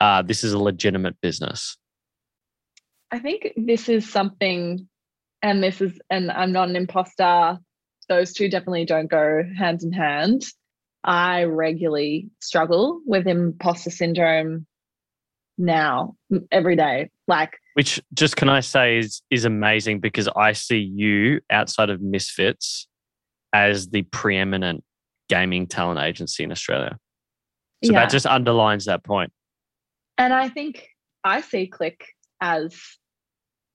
[0.00, 1.76] Uh, this is a legitimate business.
[3.12, 4.88] I think this is something
[5.44, 7.59] and this is and i'm not an imposter.
[8.09, 10.44] Those two definitely don't go hand in hand.
[11.04, 14.66] I regularly struggle with imposter syndrome
[15.57, 16.16] now
[16.50, 17.11] every day.
[17.28, 22.00] Like which just can i say is is amazing because i see you outside of
[22.00, 22.88] misfits
[23.52, 24.83] as the preeminent
[25.28, 26.98] gaming talent agency in australia.
[27.85, 28.00] So yeah.
[28.00, 29.30] that just underlines that point.
[30.16, 30.88] And i think
[31.22, 32.07] i see click
[32.40, 32.74] as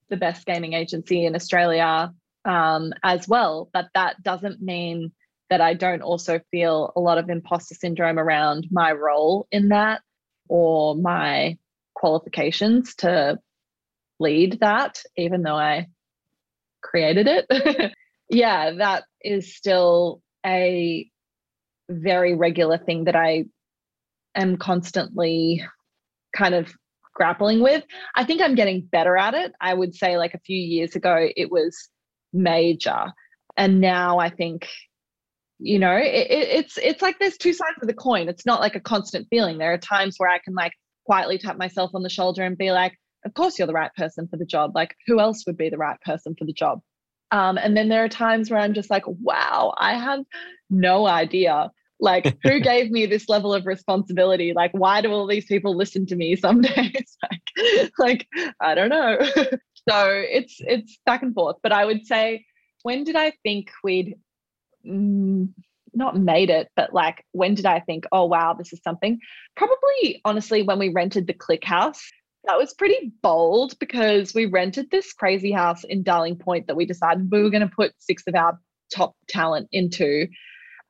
[0.09, 2.13] the best gaming agency in Australia
[2.45, 3.69] um, as well.
[3.73, 5.11] But that doesn't mean
[5.49, 10.01] that I don't also feel a lot of imposter syndrome around my role in that
[10.47, 11.57] or my
[11.95, 13.39] qualifications to
[14.19, 15.87] lead that, even though I
[16.81, 17.93] created it.
[18.29, 21.09] yeah, that is still a
[21.89, 23.45] very regular thing that I
[24.35, 25.65] am constantly
[26.35, 26.71] kind of
[27.19, 27.83] grappling with.
[28.15, 29.51] I think I'm getting better at it.
[29.59, 31.89] I would say like a few years ago, it was
[32.31, 33.11] major.
[33.57, 34.69] And now I think,
[35.59, 38.29] you know, it, it's it's like there's two sides of the coin.
[38.29, 39.57] It's not like a constant feeling.
[39.57, 40.71] There are times where I can like
[41.05, 42.93] quietly tap myself on the shoulder and be like,
[43.25, 44.71] of course you're the right person for the job.
[44.73, 46.79] Like who else would be the right person for the job?
[47.31, 50.21] Um, and then there are times where I'm just like, wow, I have
[50.69, 54.53] no idea like, who gave me this level of responsibility?
[54.53, 57.17] Like, why do all these people listen to me some days?
[57.23, 58.27] like, like,
[58.61, 59.19] I don't know.
[59.89, 61.57] so it's it's back and forth.
[61.61, 62.45] But I would say,
[62.83, 64.15] when did I think we'd
[64.87, 65.49] mm,
[65.93, 69.19] not made it, but like, when did I think, oh wow, this is something?
[69.55, 72.01] Probably, honestly, when we rented the Click House.
[72.45, 76.85] That was pretty bold because we rented this crazy house in Darling Point that we
[76.85, 78.57] decided we were going to put six of our
[78.95, 80.27] top talent into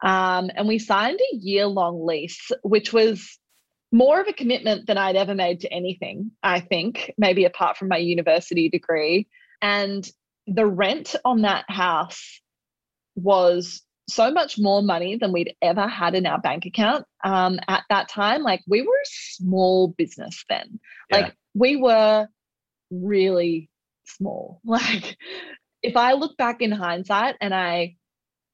[0.01, 3.37] um, and we signed a year long lease, which was
[3.91, 7.87] more of a commitment than I'd ever made to anything, I think, maybe apart from
[7.87, 9.27] my university degree.
[9.61, 10.07] And
[10.47, 12.41] the rent on that house
[13.15, 17.83] was so much more money than we'd ever had in our bank account um, at
[17.89, 18.41] that time.
[18.41, 20.79] Like we were a small business then.
[21.11, 21.17] Yeah.
[21.17, 22.27] Like we were
[22.91, 23.69] really
[24.05, 24.61] small.
[24.65, 25.17] Like
[25.81, 27.95] if I look back in hindsight and I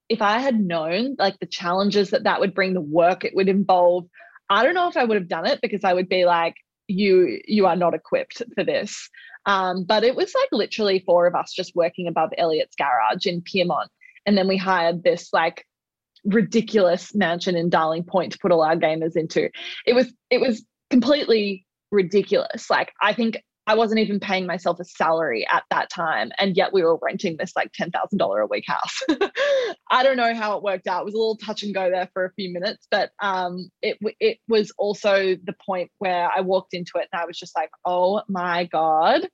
[0.09, 3.49] if I had known like the challenges that that would bring, the work it would
[3.49, 4.05] involve,
[4.49, 6.55] I don't know if I would have done it because I would be like,
[6.87, 9.09] you you are not equipped for this.
[9.47, 13.41] Um, but it was like literally four of us just working above Elliot's garage in
[13.41, 13.89] Pyrmont,
[14.25, 15.65] and then we hired this like
[16.23, 19.49] ridiculous mansion in Darling Point to put all our gamers into.
[19.85, 22.69] It was it was completely ridiculous.
[22.69, 26.31] Like I think I wasn't even paying myself a salary at that time.
[26.37, 29.01] And yet we were renting this like $10,000 a week house.
[29.89, 31.01] I don't know how it worked out.
[31.01, 33.97] It was a little touch and go there for a few minutes, but um, it,
[34.19, 37.71] it was also the point where I walked into it and I was just like,
[37.85, 39.27] oh my God,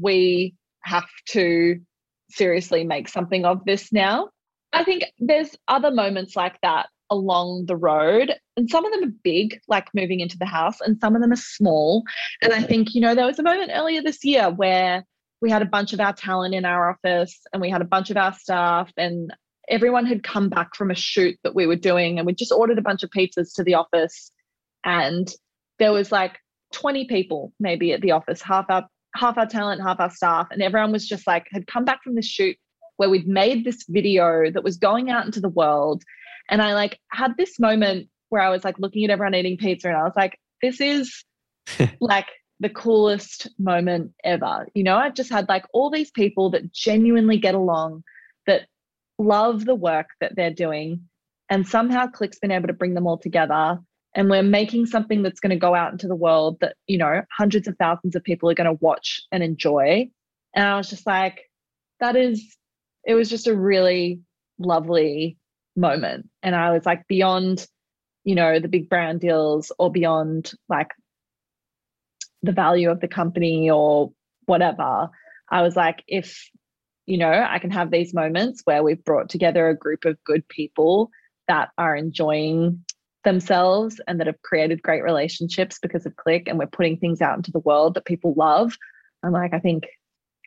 [0.00, 1.80] we have to
[2.30, 4.30] seriously make something of this now.
[4.72, 9.12] I think there's other moments like that along the road and some of them are
[9.22, 12.02] big like moving into the house and some of them are small.
[12.42, 15.04] And i think you know there was a moment earlier this year where
[15.40, 18.10] we had a bunch of our talent in our office and we had a bunch
[18.10, 19.32] of our staff and
[19.68, 22.78] everyone had come back from a shoot that we were doing and we just ordered
[22.78, 24.30] a bunch of pizzas to the office.
[24.84, 25.28] And
[25.78, 26.38] there was like
[26.72, 30.62] 20 people maybe at the office half our half our talent half our staff and
[30.62, 32.56] everyone was just like had come back from this shoot
[32.96, 36.02] where we'd made this video that was going out into the world
[36.48, 39.88] and I like had this moment where I was like looking at everyone eating pizza
[39.88, 41.24] and I was like, this is
[42.00, 42.28] like
[42.60, 44.66] the coolest moment ever.
[44.74, 48.02] You know, I've just had like all these people that genuinely get along,
[48.46, 48.62] that
[49.18, 51.02] love the work that they're doing.
[51.50, 53.78] And somehow Click's been able to bring them all together.
[54.14, 57.22] And we're making something that's going to go out into the world that, you know,
[57.30, 60.08] hundreds of thousands of people are going to watch and enjoy.
[60.54, 61.42] And I was just like,
[62.00, 62.56] that is,
[63.04, 64.20] it was just a really
[64.58, 65.36] lovely
[65.76, 66.28] moment.
[66.42, 67.66] And I was like, beyond,
[68.24, 70.90] you know, the big brand deals or beyond like
[72.42, 74.12] the value of the company or
[74.46, 75.10] whatever,
[75.50, 76.48] I was like, if,
[77.06, 80.46] you know, I can have these moments where we've brought together a group of good
[80.48, 81.10] people
[81.48, 82.84] that are enjoying
[83.24, 87.36] themselves and that have created great relationships because of Click and we're putting things out
[87.36, 88.76] into the world that people love.
[89.22, 89.86] I'm like, I think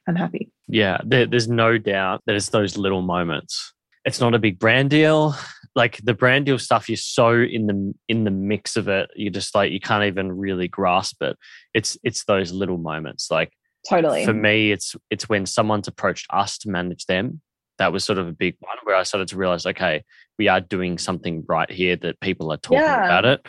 [0.07, 0.49] I'm happy.
[0.67, 3.73] Yeah, there, there's no doubt that it's those little moments
[4.09, 5.35] it's not a big brand deal.
[5.75, 9.29] Like the brand deal stuff, you're so in the in the mix of it, you
[9.29, 11.37] just like you can't even really grasp it.
[11.75, 13.29] It's it's those little moments.
[13.29, 13.53] Like
[13.87, 17.41] totally for me, it's it's when someone's approached us to manage them.
[17.77, 20.03] That was sort of a big one where I started to realize, okay,
[20.39, 23.05] we are doing something right here that people are talking yeah.
[23.05, 23.45] about it.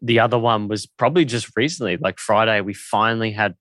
[0.00, 3.56] The other one was probably just recently, like Friday, we finally had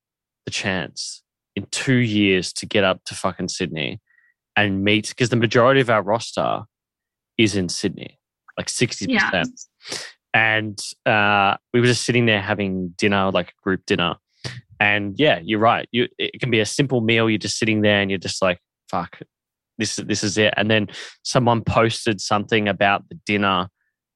[0.45, 1.23] the chance
[1.55, 3.99] in two years to get up to fucking Sydney
[4.55, 6.61] and meet because the majority of our roster
[7.37, 8.19] is in Sydney,
[8.57, 9.07] like 60%.
[9.09, 9.43] Yeah.
[10.33, 14.15] And uh, we were just sitting there having dinner, like a group dinner.
[14.79, 15.87] And yeah, you're right.
[15.91, 17.29] You it can be a simple meal.
[17.29, 19.19] You're just sitting there and you're just like, fuck,
[19.77, 20.53] this this is it.
[20.57, 20.87] And then
[21.23, 23.69] someone posted something about the dinner,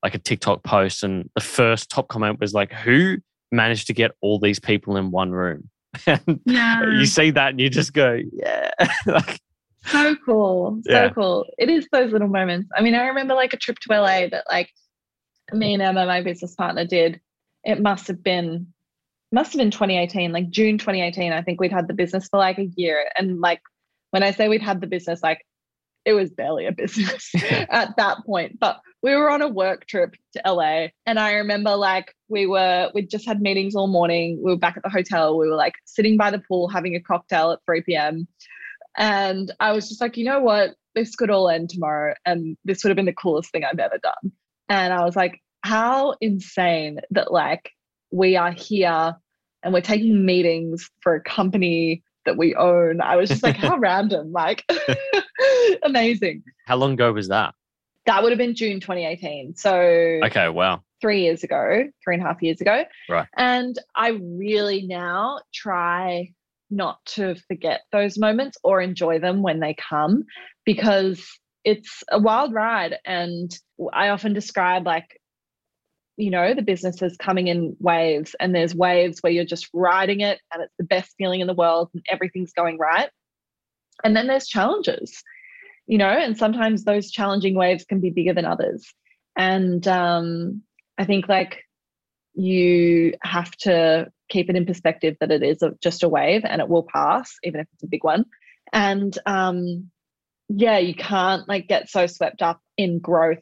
[0.03, 3.17] like a TikTok post, and the first top comment was like, "Who
[3.51, 5.69] managed to get all these people in one room?"
[6.07, 6.83] and yeah.
[6.83, 8.71] you see that and you just go, "Yeah."
[9.05, 9.39] like,
[9.87, 10.81] so cool.
[10.85, 11.09] So yeah.
[11.09, 11.45] cool.
[11.57, 12.69] It is those little moments.
[12.75, 14.69] I mean, I remember like a trip to LA that like
[15.53, 17.19] me and Emma, my business partner, did.
[17.63, 18.67] It must have been
[19.31, 21.33] must have been 2018, like June 2018.
[21.33, 23.09] I think we'd had the business for like a year.
[23.17, 23.61] And like
[24.11, 25.45] when I say we'd had the business, like
[26.05, 27.31] it was barely a business
[27.69, 28.59] at that point.
[28.59, 30.87] But we were on a work trip to LA.
[31.05, 34.39] And I remember like we were, we just had meetings all morning.
[34.41, 35.37] We were back at the hotel.
[35.37, 38.27] We were like sitting by the pool having a cocktail at 3 p.m.
[38.97, 40.75] And I was just like, you know what?
[40.95, 42.15] This could all end tomorrow.
[42.25, 44.31] And this would have been the coolest thing I've ever done.
[44.69, 47.71] And I was like, how insane that like
[48.11, 49.15] we are here
[49.63, 53.01] and we're taking meetings for a company that we own.
[53.01, 54.65] I was just like, how random, like
[55.83, 56.43] amazing.
[56.65, 57.53] How long ago was that?
[58.05, 59.55] That would have been June 2018.
[59.55, 59.75] So
[60.23, 60.81] Okay, wow.
[61.01, 62.83] Three years ago, three and a half years ago.
[63.09, 63.27] Right.
[63.35, 66.33] And I really now try
[66.69, 70.23] not to forget those moments or enjoy them when they come
[70.65, 71.25] because
[71.63, 72.95] it's a wild ride.
[73.05, 73.51] And
[73.93, 75.19] I often describe like,
[76.17, 80.21] you know, the business is coming in waves, and there's waves where you're just riding
[80.21, 83.09] it and it's the best feeling in the world and everything's going right.
[84.03, 85.23] And then there's challenges,
[85.85, 88.93] you know, and sometimes those challenging waves can be bigger than others.
[89.35, 90.63] And um,
[90.97, 91.63] I think like
[92.33, 96.61] you have to keep it in perspective that it is a, just a wave and
[96.61, 98.25] it will pass, even if it's a big one.
[98.73, 99.89] And um,
[100.49, 103.39] yeah, you can't like get so swept up in growth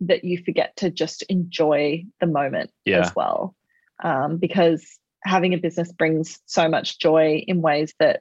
[0.00, 3.00] that you forget to just enjoy the moment yeah.
[3.00, 3.54] as well.
[4.02, 4.86] Um, because
[5.24, 8.20] having a business brings so much joy in ways that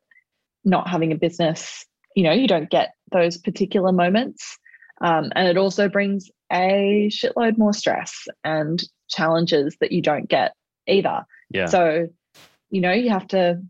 [0.63, 4.57] not having a business, you know, you don't get those particular moments.
[5.01, 10.53] Um, and it also brings a shitload more stress and challenges that you don't get
[10.87, 11.25] either.
[11.49, 11.65] Yeah.
[11.67, 12.07] So,
[12.69, 13.61] you know, you have to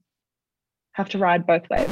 [0.94, 1.90] have to ride both ways.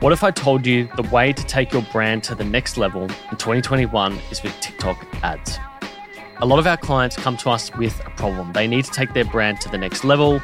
[0.00, 3.02] What if I told you the way to take your brand to the next level
[3.02, 5.58] in 2021 is with TikTok ads?
[6.38, 8.52] A lot of our clients come to us with a problem.
[8.54, 10.40] They need to take their brand to the next level.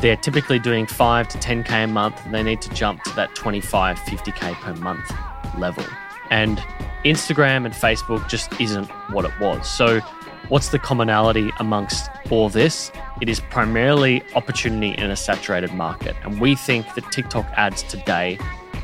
[0.00, 3.34] They're typically doing 5 to 10K a month and they need to jump to that
[3.36, 5.08] 25, 50K per month
[5.56, 5.84] level.
[6.30, 6.58] And
[7.04, 9.70] Instagram and Facebook just isn't what it was.
[9.70, 10.00] So
[10.48, 12.92] What's the commonality amongst all this?
[13.20, 16.14] It is primarily opportunity in a saturated market.
[16.22, 18.38] And we think that TikTok ads today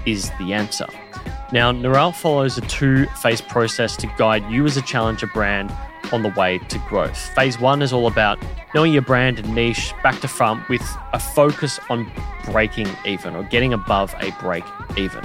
[0.05, 0.89] is the answer.
[1.53, 5.73] Now, Neural follows a two phase process to guide you as a challenger brand
[6.11, 7.17] on the way to growth.
[7.37, 8.43] Phase one is all about
[8.75, 10.83] knowing your brand and niche back to front with
[11.13, 12.11] a focus on
[12.47, 14.65] breaking even or getting above a break
[14.97, 15.23] even.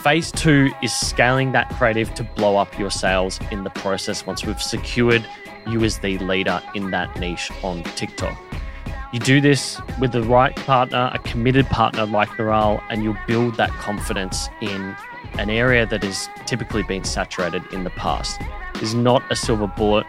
[0.00, 4.44] Phase two is scaling that creative to blow up your sales in the process once
[4.44, 5.24] we've secured
[5.66, 8.38] you as the leader in that niche on TikTok.
[9.12, 13.56] You do this with the right partner, a committed partner like Neural, and you'll build
[13.56, 14.94] that confidence in
[15.38, 18.40] an area that has typically been saturated in the past.
[18.80, 20.06] Is not a silver bullet,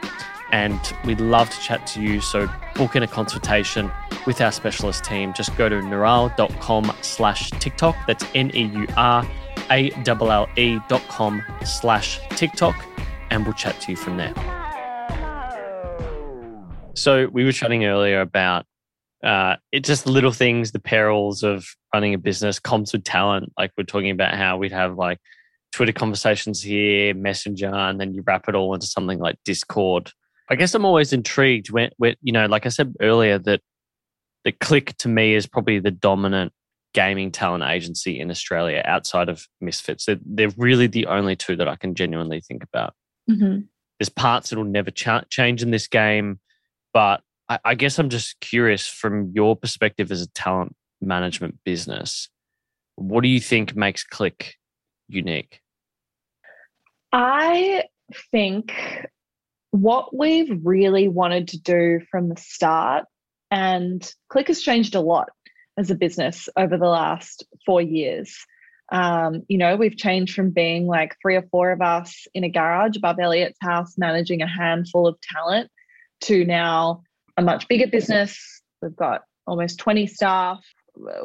[0.52, 2.22] and we'd love to chat to you.
[2.22, 3.92] So book in a consultation
[4.28, 5.34] with our specialist team.
[5.34, 7.96] Just go to neuralle.com slash TikTok.
[8.06, 9.30] That's N-E-U-R-A-L-L-E
[10.88, 12.86] dot com slash TikTok,
[13.32, 14.61] and we'll chat to you from there.
[16.96, 18.66] So we were chatting earlier about
[19.24, 23.52] uh, it's just little things, the perils of running a business, comms with talent.
[23.58, 25.20] Like we're talking about how we'd have like
[25.72, 30.12] Twitter conversations here, Messenger, and then you wrap it all into something like Discord.
[30.50, 33.62] I guess I'm always intrigued when, when you know, like I said earlier, that
[34.44, 36.52] the Click to me is probably the dominant
[36.94, 40.06] gaming talent agency in Australia outside of Misfits.
[40.06, 42.94] They're, they're really the only two that I can genuinely think about.
[43.30, 43.62] Mm-hmm.
[44.00, 46.40] There's parts that'll never ch- change in this game,
[46.94, 52.30] but I, I guess I'm just curious from your perspective as a talent management business,
[52.96, 54.56] what do you think makes Click
[55.08, 55.62] unique?
[57.12, 57.84] I
[58.32, 58.74] think
[59.72, 63.06] what we've really wanted to do from the start,
[63.50, 65.30] and Click has changed a lot
[65.78, 68.38] as a business over the last four years.
[68.92, 72.50] Um, you know, we've changed from being like three or four of us in a
[72.50, 75.72] garage above Elliot's house managing a handful of talent
[76.22, 77.04] to now
[77.38, 78.62] a much bigger business.
[78.82, 80.64] We've got almost 20 staff.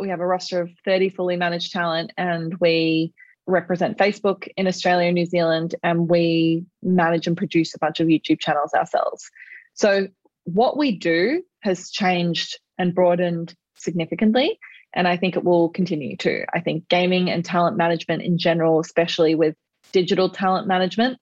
[0.01, 3.12] We have a roster of 30 fully managed talent, and we
[3.47, 8.09] represent Facebook in Australia and New Zealand, and we manage and produce a bunch of
[8.09, 9.30] YouTube channels ourselves.
[9.74, 10.09] So,
[10.44, 14.59] what we do has changed and broadened significantly,
[14.94, 16.44] and I think it will continue to.
[16.55, 19.57] I think gaming and talent management in general, especially with
[19.92, 21.18] digital talent management,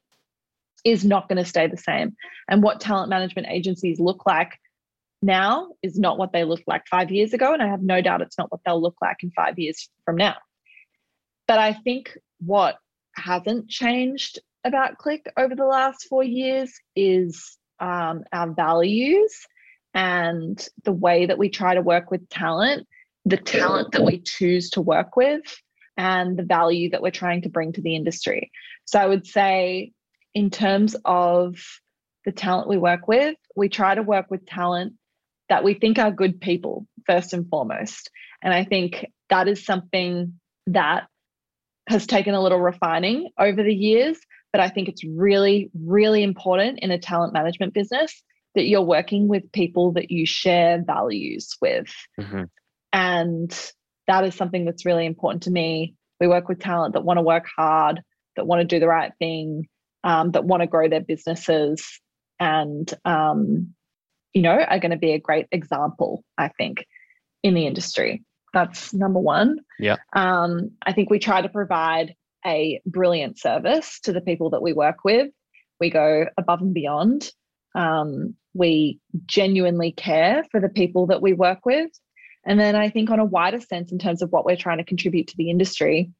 [0.85, 2.15] is not going to stay the same.
[2.49, 4.53] And what talent management agencies look like
[5.23, 7.53] now is not what they looked like five years ago.
[7.53, 10.17] And I have no doubt it's not what they'll look like in five years from
[10.17, 10.37] now.
[11.49, 12.77] But I think what
[13.17, 19.47] hasn't changed about Click over the last four years is um, our values
[19.95, 22.87] and the way that we try to work with talent,
[23.25, 25.43] the talent that we choose to work with,
[25.97, 28.51] and the value that we're trying to bring to the industry.
[28.85, 29.93] So I would say,
[30.35, 31.57] in terms of
[32.25, 34.95] the talent we work with, we try to work with talent
[35.49, 38.11] that we think are good people first and foremost.
[38.43, 40.35] And I think that is something
[40.67, 41.07] that
[41.89, 44.19] has taken a little refining over the years.
[44.53, 48.23] But I think it's really, really important in a talent management business
[48.55, 51.93] that you're working with people that you share values with.
[52.21, 52.45] Mm-hmm.
[52.93, 53.71] And
[54.07, 55.95] that is something that's really important to me.
[56.21, 58.01] We work with talent that want to work hard,
[58.37, 59.67] that want to do the right thing,
[60.05, 62.01] um, that want to grow their businesses.
[62.39, 63.75] And um,
[64.33, 66.87] you know, are going to be a great example, I think,
[67.43, 68.25] in the industry.
[68.53, 69.59] That's number one.
[69.79, 69.97] Yeah.
[70.15, 72.15] Um, I think we try to provide
[72.47, 75.31] a brilliant service to the people that we work with.
[75.81, 77.31] We go above and beyond.
[77.75, 81.91] Um, we genuinely care for the people that we work with.
[82.47, 84.85] And then I think, on a wider sense, in terms of what we're trying to
[84.85, 86.11] contribute to the industry,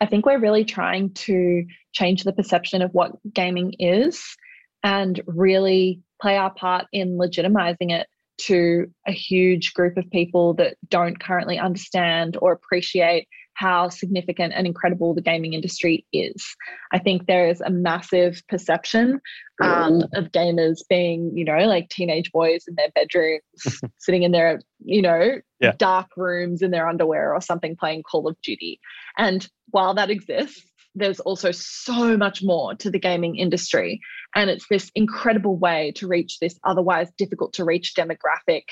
[0.00, 4.22] I think we're really trying to change the perception of what gaming is
[4.82, 8.06] and really play our part in legitimizing it
[8.38, 13.26] to a huge group of people that don't currently understand or appreciate
[13.56, 16.44] how significant and incredible the gaming industry is.
[16.92, 19.18] I think there is a massive perception
[19.62, 23.40] um, of gamers being, you know, like teenage boys in their bedrooms,
[23.98, 25.72] sitting in their, you know, yeah.
[25.78, 28.78] dark rooms in their underwear or something playing Call of Duty.
[29.16, 30.62] And while that exists,
[30.94, 34.00] there's also so much more to the gaming industry.
[34.34, 38.64] And it's this incredible way to reach this otherwise difficult to reach demographic.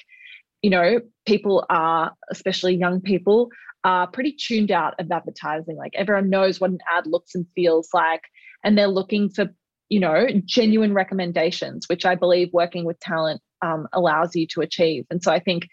[0.60, 3.48] You know, people are, especially young people,
[3.84, 5.76] are pretty tuned out of advertising.
[5.76, 8.22] Like everyone knows what an ad looks and feels like,
[8.64, 9.46] and they're looking for,
[9.90, 15.04] you know, genuine recommendations, which I believe working with talent um, allows you to achieve.
[15.10, 15.68] And so I think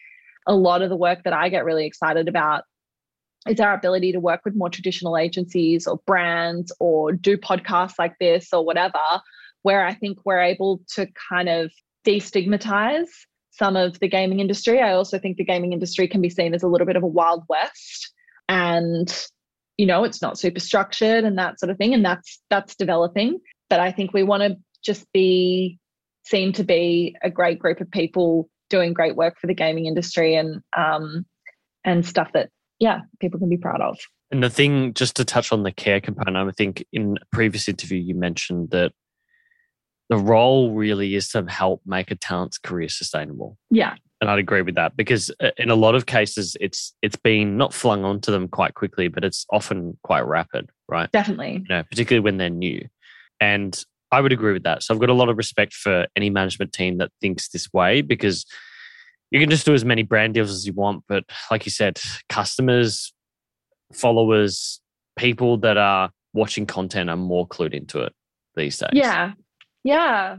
[0.46, 2.64] a lot of the work that I get really excited about
[3.48, 8.14] is our ability to work with more traditional agencies or brands or do podcasts like
[8.20, 9.00] this or whatever,
[9.64, 11.72] where I think we're able to kind of
[12.06, 13.08] destigmatize
[13.52, 14.82] some of the gaming industry.
[14.82, 17.08] I also think the gaming industry can be seen as a little bit of a
[17.08, 18.12] wild west.
[18.50, 19.14] And
[19.78, 21.94] you know, it's not super structured and that sort of thing.
[21.94, 23.40] And that's that's developing.
[23.70, 25.80] But I think we want to just be
[26.26, 30.36] seen to be a great group of people doing great work for the gaming industry
[30.36, 31.26] and um
[31.84, 32.50] and stuff that
[32.80, 33.98] yeah, people can be proud of.
[34.32, 37.68] And the thing, just to touch on the care component, I think in a previous
[37.68, 38.92] interview you mentioned that
[40.12, 43.58] the role really is to help make a talent's career sustainable.
[43.70, 43.96] Yeah.
[44.20, 47.56] And I'd agree with that because uh, in a lot of cases it's it's been
[47.56, 51.10] not flung onto them quite quickly, but it's often quite rapid, right?
[51.14, 51.54] Definitely.
[51.54, 52.90] You know, particularly when they're new.
[53.40, 53.82] And
[54.12, 54.84] I would agree with that.
[54.84, 58.02] So I've got a lot of respect for any management team that thinks this way
[58.02, 58.46] because
[59.32, 62.02] you can just do as many brand deals as you want, but like you said,
[62.28, 63.14] customers,
[63.94, 64.82] followers,
[65.18, 68.14] people that are watching content are more clued into it
[68.58, 68.90] these days.
[68.92, 69.32] Yeah.
[69.84, 70.38] Yeah.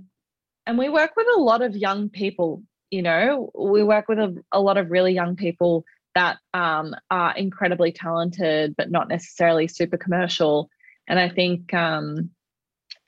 [0.67, 4.37] And we work with a lot of young people, you know, we work with a,
[4.53, 5.85] a lot of really young people
[6.15, 10.69] that um, are incredibly talented, but not necessarily super commercial.
[11.09, 12.31] And I think, um,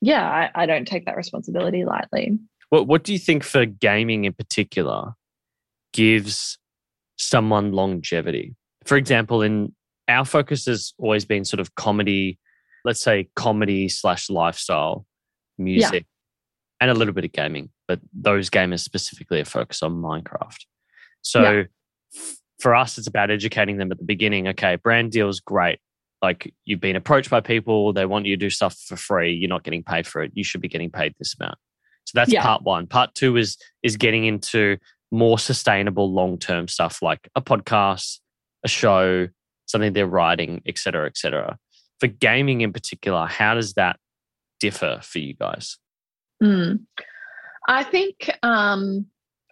[0.00, 2.38] yeah, I, I don't take that responsibility lightly.
[2.70, 5.14] What What do you think for gaming in particular
[5.92, 6.58] gives
[7.16, 8.56] someone longevity?
[8.84, 9.74] For example, in
[10.08, 12.38] our focus has always been sort of comedy,
[12.84, 15.06] let's say comedy slash lifestyle
[15.56, 16.06] music.
[16.84, 17.70] And a little bit of gaming.
[17.88, 20.66] But those gamers specifically are focused on Minecraft.
[21.22, 21.62] So yeah.
[22.14, 24.48] f- for us, it's about educating them at the beginning.
[24.48, 25.78] Okay, brand deals, great.
[26.20, 29.32] Like you've been approached by people, they want you to do stuff for free.
[29.32, 30.32] You're not getting paid for it.
[30.34, 31.56] You should be getting paid this amount.
[32.04, 32.42] So that's yeah.
[32.42, 32.86] part one.
[32.86, 34.76] Part two is is getting into
[35.10, 38.18] more sustainable long term stuff like a podcast,
[38.62, 39.28] a show,
[39.64, 41.56] something they're writing, et cetera, et cetera.
[42.00, 43.98] For gaming in particular, how does that
[44.60, 45.78] differ for you guys?
[46.44, 46.80] Mm.
[47.66, 49.06] I think um,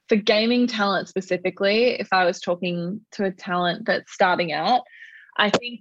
[0.08, 4.82] for gaming talent specifically, if I was talking to a talent that's starting out,
[5.38, 5.80] I think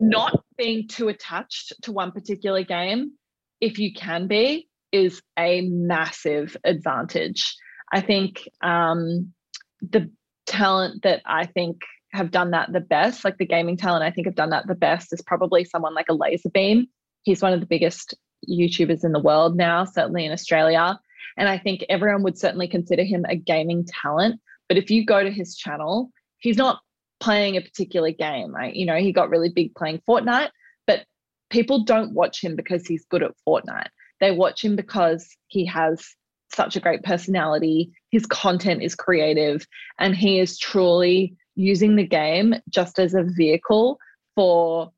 [0.00, 3.12] not being too attached to one particular game,
[3.60, 7.54] if you can be, is a massive advantage.
[7.92, 9.32] I think um,
[9.80, 10.10] the
[10.46, 11.76] talent that I think
[12.12, 14.74] have done that the best, like the gaming talent, I think have done that the
[14.74, 16.86] best is probably someone like a Lazarbeam.
[17.22, 18.14] He's one of the biggest
[18.48, 20.98] YouTubers in the world now, certainly in Australia.
[21.36, 24.40] And I think everyone would certainly consider him a gaming talent.
[24.68, 26.80] But if you go to his channel, he's not
[27.20, 28.54] playing a particular game.
[28.54, 28.74] Right?
[28.74, 30.50] You know, he got really big playing Fortnite,
[30.86, 31.04] but
[31.50, 33.88] people don't watch him because he's good at Fortnite.
[34.20, 36.04] They watch him because he has
[36.52, 37.92] such a great personality.
[38.10, 39.66] His content is creative,
[39.98, 43.98] and he is truly using the game just as a vehicle
[44.34, 44.90] for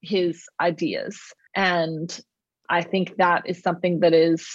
[0.00, 1.18] his ideas.
[1.54, 2.20] And
[2.68, 4.46] I think that is something that is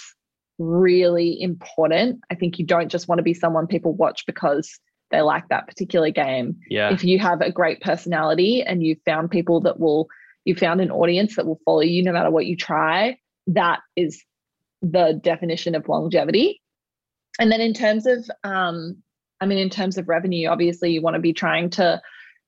[0.58, 2.20] really important.
[2.30, 4.78] I think you don't just want to be someone people watch because
[5.10, 6.56] they like that particular game.
[6.70, 6.92] Yeah.
[6.92, 10.08] If you have a great personality and you've found people that will,
[10.44, 14.22] you found an audience that will follow you no matter what you try, that is
[14.82, 16.60] the definition of longevity.
[17.38, 19.02] And then in terms of um,
[19.40, 22.00] I mean, in terms of revenue, obviously you want to be trying to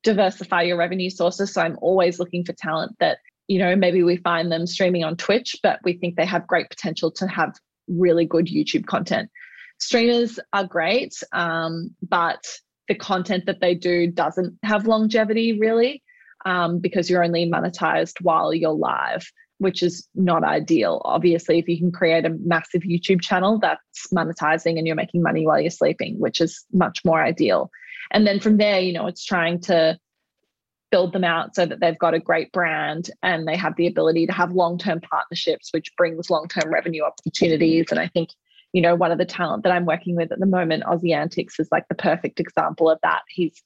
[0.02, 1.52] diversify your revenue sources.
[1.52, 3.18] So I'm always looking for talent that,
[3.48, 6.68] you know, maybe we find them streaming on Twitch, but we think they have great
[6.68, 7.54] potential to have
[7.88, 9.30] really good YouTube content.
[9.78, 12.44] Streamers are great, um, but
[12.88, 16.02] the content that they do doesn't have longevity really
[16.44, 21.00] um, because you're only monetized while you're live which is not ideal.
[21.04, 25.46] Obviously, if you can create a massive YouTube channel that's monetizing and you're making money
[25.46, 27.70] while you're sleeping, which is much more ideal.
[28.10, 29.98] And then from there, you know, it's trying to
[30.90, 34.26] build them out so that they've got a great brand and they have the ability
[34.26, 37.86] to have long-term partnerships, which brings long-term revenue opportunities.
[37.90, 38.30] And I think,
[38.72, 41.58] you know, one of the talent that I'm working with at the moment, Aussie Antics,
[41.58, 43.22] is like the perfect example of that.
[43.28, 43.62] He's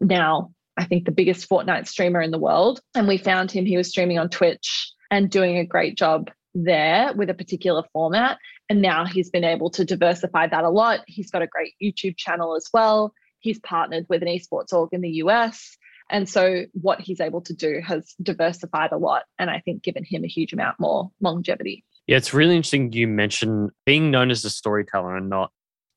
[0.00, 2.80] now I think the biggest Fortnite streamer in the world.
[2.94, 7.12] And we found him, he was streaming on Twitch and doing a great job there
[7.14, 8.38] with a particular format.
[8.68, 11.00] And now he's been able to diversify that a lot.
[11.06, 13.12] He's got a great YouTube channel as well.
[13.40, 15.76] He's partnered with an esports org in the US.
[16.12, 19.24] And so what he's able to do has diversified a lot.
[19.38, 21.84] And I think given him a huge amount more longevity.
[22.06, 25.50] Yeah, it's really interesting you mentioned being known as a storyteller and not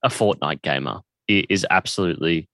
[0.04, 2.48] a Fortnite gamer is absolutely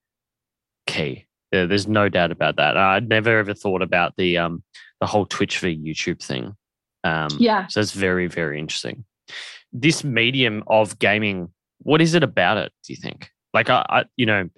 [0.86, 1.26] key.
[1.52, 2.76] There's no doubt about that.
[2.76, 4.62] I'd never ever thought about the um,
[5.00, 6.56] the whole Twitch v YouTube thing.
[7.04, 7.66] Um, yeah.
[7.66, 9.04] So it's very, very interesting.
[9.72, 11.48] This medium of gaming,
[11.80, 13.30] what is it about it, do you think?
[13.52, 14.48] Like, I, I, you know,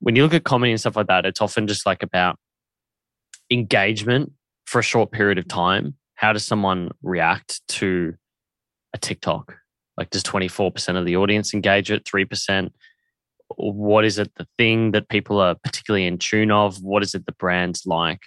[0.00, 2.38] when you look at comedy and stuff like that, it's often just like about
[3.50, 4.32] engagement
[4.66, 5.94] for a short period of time.
[6.14, 8.14] How does someone react to
[8.94, 9.56] a TikTok?
[9.96, 12.70] Like, does 24% of the audience engage it, 3%?
[13.56, 16.82] What is it, the thing that people are particularly in tune of?
[16.82, 18.20] What is it the brands like?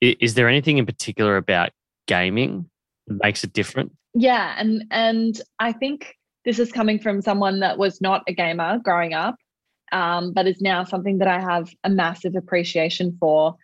[0.00, 1.70] Is there anything in particular about
[2.06, 2.70] gaming
[3.06, 3.92] that makes it different?
[4.14, 6.14] Yeah, and and I think
[6.44, 9.36] this is coming from someone that was not a gamer growing up,
[9.92, 13.56] um, but is now something that I have a massive appreciation for.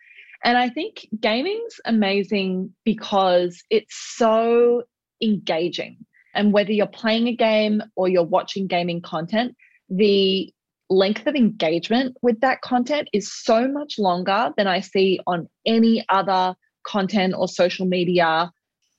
[0.43, 4.83] And I think gaming's amazing because it's so
[5.21, 5.97] engaging.
[6.35, 9.55] And whether you're playing a game or you're watching gaming content,
[9.89, 10.53] the
[10.89, 16.05] length of engagement with that content is so much longer than I see on any
[16.09, 16.55] other
[16.85, 18.51] content or social media,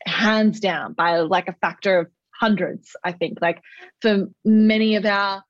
[0.06, 2.08] hands down by like a factor of
[2.38, 3.38] hundreds, I think.
[3.40, 3.62] Like
[4.02, 5.42] for many of our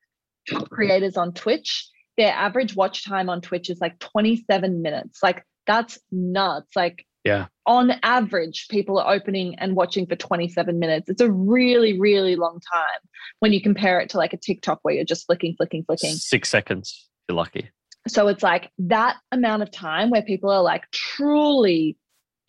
[0.51, 5.21] top creators on Twitch, their average watch time on Twitch is like 27 minutes.
[5.23, 6.75] Like that's nuts.
[6.75, 7.47] Like yeah.
[7.67, 11.11] On average, people are opening and watching for 27 minutes.
[11.11, 13.01] It's a really, really long time
[13.41, 16.15] when you compare it to like a TikTok where you're just flicking, flicking, flicking.
[16.15, 17.69] Six seconds, you're lucky.
[18.07, 21.99] So it's like that amount of time where people are like truly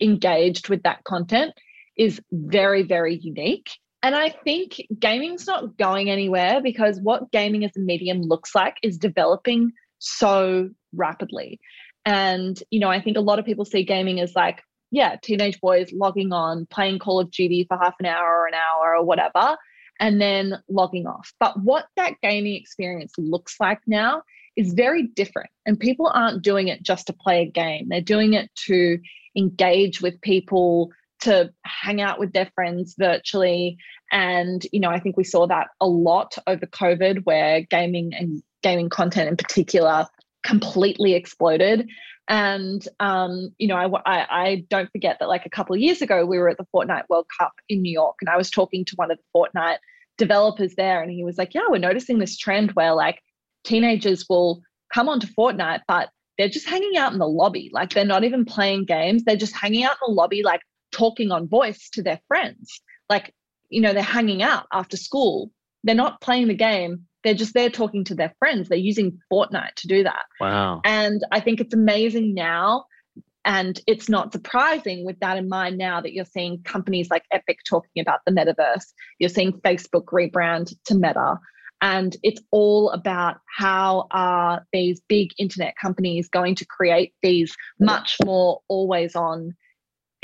[0.00, 1.52] engaged with that content
[1.96, 3.70] is very, very unique.
[4.02, 8.76] And I think gaming's not going anywhere because what gaming as a medium looks like
[8.82, 11.60] is developing so rapidly.
[12.06, 15.60] And, you know, I think a lot of people see gaming as like yeah, teenage
[15.60, 19.04] boys logging on, playing Call of Duty for half an hour or an hour or
[19.04, 19.56] whatever,
[19.98, 21.32] and then logging off.
[21.38, 24.22] But what that gaming experience looks like now
[24.56, 25.50] is very different.
[25.64, 28.98] And people aren't doing it just to play a game, they're doing it to
[29.36, 30.90] engage with people,
[31.22, 33.76] to hang out with their friends virtually.
[34.12, 38.42] And, you know, I think we saw that a lot over COVID where gaming and
[38.62, 40.06] gaming content in particular
[40.44, 41.88] completely exploded.
[42.28, 46.00] And um, you know, I, I, I don't forget that like a couple of years
[46.00, 48.84] ago, we were at the Fortnite World Cup in New York, and I was talking
[48.84, 49.78] to one of the Fortnite
[50.16, 53.20] developers there, and he was like, "Yeah, we're noticing this trend where like
[53.64, 54.62] teenagers will
[54.94, 57.68] come onto Fortnite, but they're just hanging out in the lobby.
[57.72, 60.60] Like they're not even playing games; they're just hanging out in the lobby, like
[60.92, 62.80] talking on voice to their friends.
[63.08, 63.34] Like
[63.68, 65.50] you know, they're hanging out after school.
[65.84, 68.68] They're not playing the game they're just there talking to their friends.
[68.68, 70.24] They're using Fortnite to do that.
[70.40, 70.80] Wow.
[70.84, 72.84] And I think it's amazing now.
[73.44, 77.58] And it's not surprising with that in mind now that you're seeing companies like Epic
[77.68, 78.84] talking about the metaverse.
[79.18, 81.38] You're seeing Facebook rebrand to Meta.
[81.82, 88.16] And it's all about how are these big internet companies going to create these much
[88.22, 89.54] more always on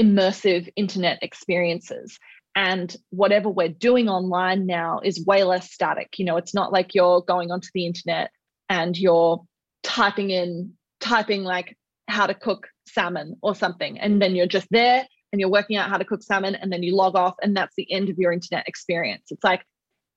[0.01, 2.19] immersive internet experiences.
[2.55, 6.19] And whatever we're doing online now is way less static.
[6.19, 8.31] You know it's not like you're going onto the internet
[8.69, 9.45] and you're
[9.83, 11.77] typing in typing like
[12.09, 13.99] how to cook salmon or something.
[13.99, 16.83] And then you're just there and you're working out how to cook salmon and then
[16.83, 19.25] you log off and that's the end of your internet experience.
[19.31, 19.63] It's like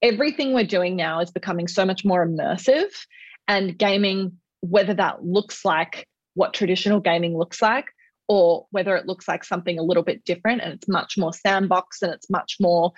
[0.02, 2.92] everything we're doing now is becoming so much more immersive
[3.48, 7.86] and gaming whether that looks like what traditional gaming looks like
[8.30, 12.04] or whether it looks like something a little bit different and it's much more sandbox
[12.04, 12.94] and it's much more,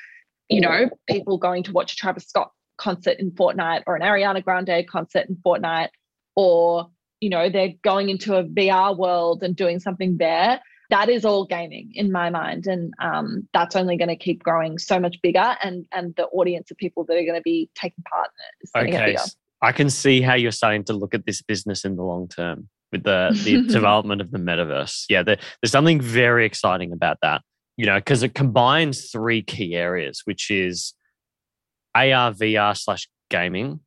[0.49, 4.43] you know, people going to watch a Travis Scott concert in Fortnite or an Ariana
[4.43, 5.87] Grande concert in Fortnite,
[6.35, 6.89] or,
[7.21, 10.59] you know, they're going into a VR world and doing something there.
[10.89, 12.67] That is all gaming in my mind.
[12.67, 15.55] And um, that's only going to keep growing so much bigger.
[15.63, 18.27] And, and the audience of people that are going to be taking part
[18.75, 19.31] in it is okay.
[19.61, 22.67] I can see how you're starting to look at this business in the long term
[22.91, 25.05] with the, the development of the metaverse.
[25.09, 27.41] Yeah, there, there's something very exciting about that,
[27.77, 30.93] you know, because it combines three key areas, which is
[31.95, 33.79] AR, VR slash gaming,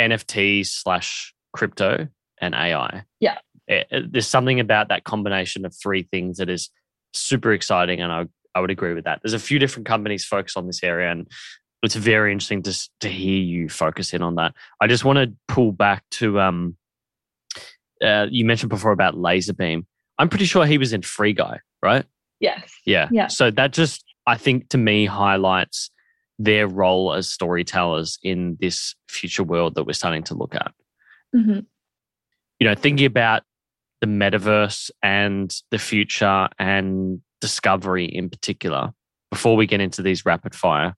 [0.00, 2.08] NFT slash crypto,
[2.40, 3.04] and AI.
[3.20, 3.38] Yeah.
[3.66, 6.70] It, it, there's something about that combination of three things that is
[7.12, 8.00] super exciting.
[8.00, 9.20] And I, I would agree with that.
[9.22, 11.10] There's a few different companies focused on this area.
[11.10, 11.26] And
[11.82, 14.54] it's very interesting to, to hear you focus in on that.
[14.80, 16.76] I just want to pull back to um,
[18.02, 19.86] uh, you mentioned before about Lazarbeam.
[20.18, 22.04] I'm pretty sure he was in Free Guy, right?
[22.40, 22.72] Yes.
[22.84, 23.08] Yeah.
[23.10, 23.28] Yeah.
[23.28, 25.90] So that just, I think, to me, highlights
[26.38, 30.72] their role as storytellers in this future world that we're starting to look at.
[31.34, 31.60] Mm-hmm.
[32.60, 33.42] You know, thinking about
[34.00, 38.92] the metaverse and the future and discovery in particular,
[39.30, 40.94] before we get into these rapid fire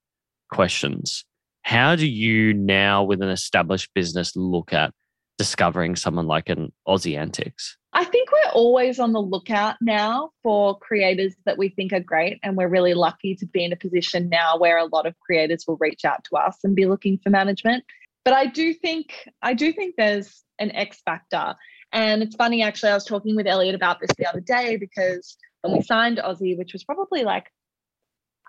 [0.53, 1.25] questions,
[1.63, 4.93] how do you now, with an established business, look at
[5.41, 7.79] discovering someone like an Aussie Antics?
[7.95, 12.39] I think we're always on the lookout now for creators that we think are great.
[12.43, 15.65] And we're really lucky to be in a position now where a lot of creators
[15.67, 17.85] will reach out to us and be looking for management.
[18.23, 21.55] But I do think I do think there's an X factor.
[21.91, 25.39] And it's funny actually, I was talking with Elliot about this the other day because
[25.63, 27.51] when we signed Aussie, which was probably like,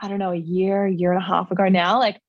[0.01, 2.19] I don't know, a year, a year and a half ago now, like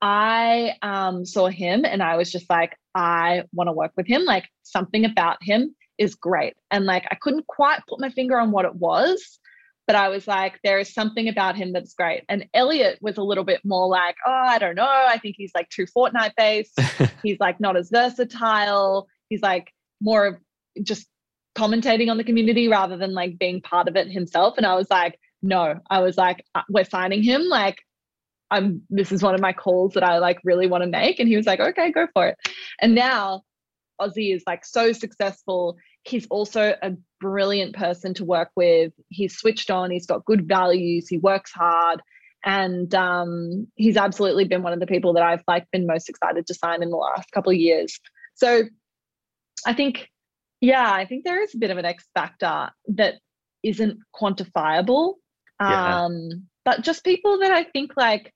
[0.00, 4.24] I um, saw him and I was just like, I want to work with him.
[4.24, 6.54] Like something about him is great.
[6.70, 9.38] And like I couldn't quite put my finger on what it was,
[9.86, 12.24] but I was like, there is something about him that's great.
[12.28, 14.84] And Elliot was a little bit more like, oh, I don't know.
[14.84, 16.78] I think he's like too Fortnite based.
[17.22, 19.06] he's like not as versatile.
[19.28, 20.36] He's like more of
[20.82, 21.06] just
[21.56, 24.54] commentating on the community rather than like being part of it himself.
[24.56, 27.42] And I was like, no, I was like, uh, we're signing him.
[27.42, 27.78] Like,
[28.50, 31.18] I'm this is one of my calls that I like really want to make.
[31.18, 32.38] And he was like, okay, go for it.
[32.80, 33.42] And now
[34.00, 35.76] Aussie is like so successful.
[36.04, 38.92] He's also a brilliant person to work with.
[39.08, 42.00] He's switched on, he's got good values, he works hard.
[42.44, 46.46] And um, he's absolutely been one of the people that I've like been most excited
[46.46, 47.98] to sign in the last couple of years.
[48.34, 48.62] So
[49.66, 50.08] I think,
[50.60, 53.14] yeah, I think there is a bit of an X factor that
[53.64, 55.14] isn't quantifiable.
[55.60, 56.04] Yeah.
[56.04, 58.32] Um, but just people that I think like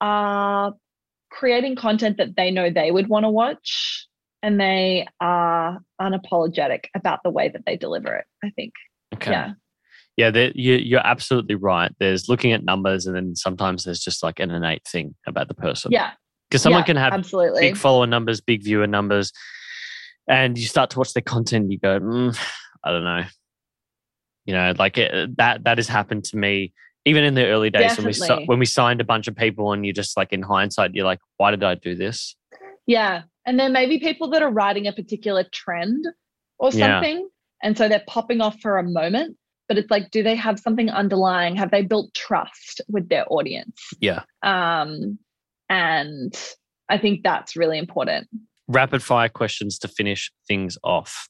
[0.00, 0.74] are
[1.30, 4.06] creating content that they know they would want to watch
[4.42, 8.72] and they are unapologetic about the way that they deliver it, I think.
[9.14, 9.30] Okay.
[9.30, 9.52] Yeah.
[10.16, 11.92] Yeah, you, you're absolutely right.
[11.98, 15.54] There's looking at numbers, and then sometimes there's just like an innate thing about the
[15.54, 15.92] person.
[15.92, 16.10] Yeah.
[16.50, 17.60] because someone yeah, can have absolutely.
[17.60, 19.32] big follower numbers, big viewer numbers,
[20.28, 22.38] and you start to watch their content, and you go, mm,
[22.84, 23.24] I don't know.
[24.44, 25.64] You know, like it, that.
[25.64, 26.72] That has happened to me
[27.04, 29.84] even in the early days when we when we signed a bunch of people, and
[29.84, 32.36] you're just like in hindsight, you're like, why did I do this?
[32.86, 33.22] Yeah.
[33.46, 36.04] And there may be people that are riding a particular trend
[36.58, 37.00] or Yeah.
[37.00, 37.28] something.
[37.62, 39.36] And so they're popping off for a moment.
[39.68, 41.54] But it's like, do they have something underlying?
[41.56, 43.80] Have they built trust with their audience?
[44.00, 44.22] Yeah.
[44.42, 45.18] Um,
[45.68, 46.34] and
[46.88, 48.26] I think that's really important.
[48.66, 51.28] Rapid fire questions to finish things off.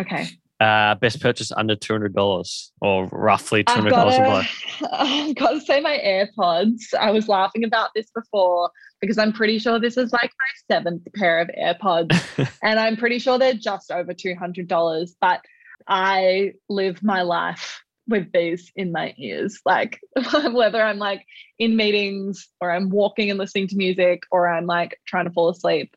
[0.00, 0.28] Okay.
[0.64, 4.42] Uh, best purchase under two hundred dollars, or roughly two hundred dollars got, a blow.
[4.88, 6.94] to, I've got to say my AirPods.
[6.98, 11.02] I was laughing about this before because I'm pretty sure this is like my seventh
[11.16, 12.18] pair of AirPods.
[12.62, 15.10] and I'm pretty sure they're just over $200.
[15.20, 15.42] But
[15.86, 19.60] I live my life with these in my ears.
[19.66, 20.00] Like
[20.50, 21.26] whether I'm like
[21.58, 25.50] in meetings or I'm walking and listening to music or I'm like trying to fall
[25.50, 25.94] asleep,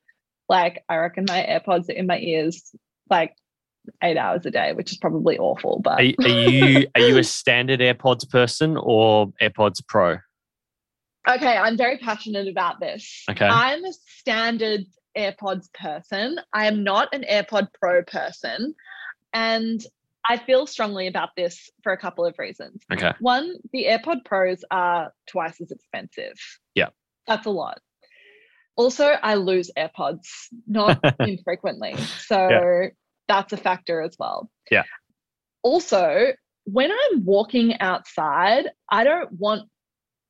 [0.49, 2.75] like I reckon my AirPods are in my ears
[3.09, 3.33] like
[4.03, 5.81] eight hours a day, which is probably awful.
[5.83, 10.17] But Are, are you are you a standard AirPods person or AirPods Pro?
[11.29, 13.23] okay, I'm very passionate about this.
[13.29, 13.45] Okay.
[13.45, 14.85] I'm a standard
[15.17, 16.39] AirPods person.
[16.53, 18.73] I am not an AirPod Pro person.
[19.33, 19.83] And
[20.29, 22.81] I feel strongly about this for a couple of reasons.
[22.91, 23.13] Okay.
[23.19, 26.33] One, the AirPod Pros are twice as expensive.
[26.75, 26.89] Yeah.
[27.27, 27.79] That's a lot.
[28.75, 30.27] Also, I lose AirPods
[30.67, 31.95] not infrequently.
[31.97, 32.89] So
[33.27, 34.49] that's a factor as well.
[34.71, 34.83] Yeah.
[35.63, 36.33] Also,
[36.65, 39.69] when I'm walking outside, I don't want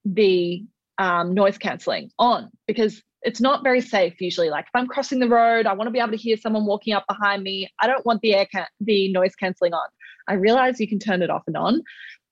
[0.06, 0.64] the
[0.98, 4.50] um, noise cancelling on because it's not very safe usually.
[4.50, 6.94] Like if I'm crossing the road, I want to be able to hear someone walking
[6.94, 7.70] up behind me.
[7.82, 9.88] I don't want the air can- the noise cancelling on.
[10.28, 11.82] I realize you can turn it off and on.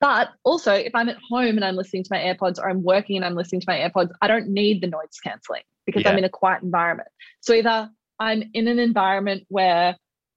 [0.02, 3.16] But also, if I'm at home and I'm listening to my AirPods or I'm working
[3.16, 6.26] and I'm listening to my AirPods, I don't need the noise cancelling because I'm in
[6.26, 7.10] a quiet environment.
[7.42, 7.90] So either
[8.20, 9.96] I'm in an environment where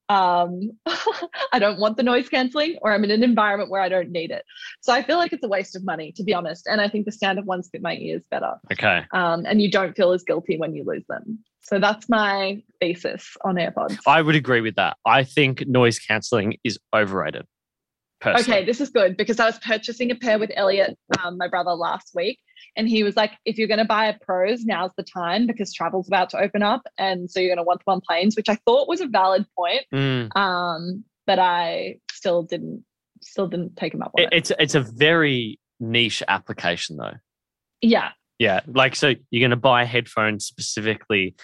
[0.08, 0.70] um,
[1.52, 4.30] I don't want the noise cancelling or I'm in an environment where I don't need
[4.30, 4.44] it.
[4.80, 6.66] So I feel like it's a waste of money, to be honest.
[6.66, 8.54] And I think the standard ones fit my ears better.
[8.72, 9.04] Okay.
[9.12, 11.38] Um, and you don't feel as guilty when you lose them.
[11.62, 13.98] So that's my thesis on AirPods.
[14.06, 14.96] I would agree with that.
[15.04, 17.46] I think noise cancelling is overrated.
[18.24, 21.70] Okay, this is good because I was purchasing a pair with Elliot, um, my brother,
[21.72, 22.38] last week.
[22.76, 25.72] And he was like, if you're going to buy a pros, now's the time because
[25.72, 26.82] travel's about to open up.
[26.98, 29.46] And so you're going to want them on planes, which I thought was a valid
[29.56, 29.82] point.
[29.94, 30.36] Mm.
[30.36, 32.84] Um, but I still didn't,
[33.22, 34.36] still didn't take him up on It- it.
[34.36, 37.14] it's it's a very niche application though.
[37.80, 38.10] Yeah.
[38.38, 41.34] Yeah, like so you're going to buy headphones specifically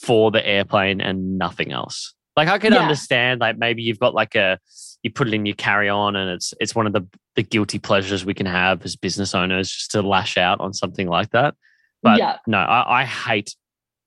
[0.00, 2.14] for the airplane and nothing else.
[2.36, 2.80] Like I can Yeah.
[2.80, 4.58] understand like maybe you've got like a
[5.02, 7.02] you put it in your carry on and it's it's one of the
[7.36, 11.08] the guilty pleasures we can have as business owners just to lash out on something
[11.08, 11.54] like that.
[12.02, 12.38] But Yeah.
[12.46, 13.54] no, I, I hate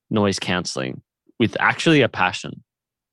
[0.09, 1.01] noise cancelling
[1.39, 2.63] with actually a passion.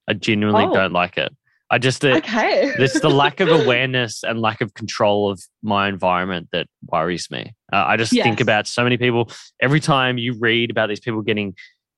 [0.08, 0.72] I genuinely Oh.
[0.72, 1.34] don't like it.
[1.70, 2.72] I just uh, Okay.
[2.78, 7.54] it's the lack of awareness and lack of control of my environment that worries me.
[7.72, 9.30] Uh, I just think about so many people.
[9.60, 11.54] Every time you read about these people getting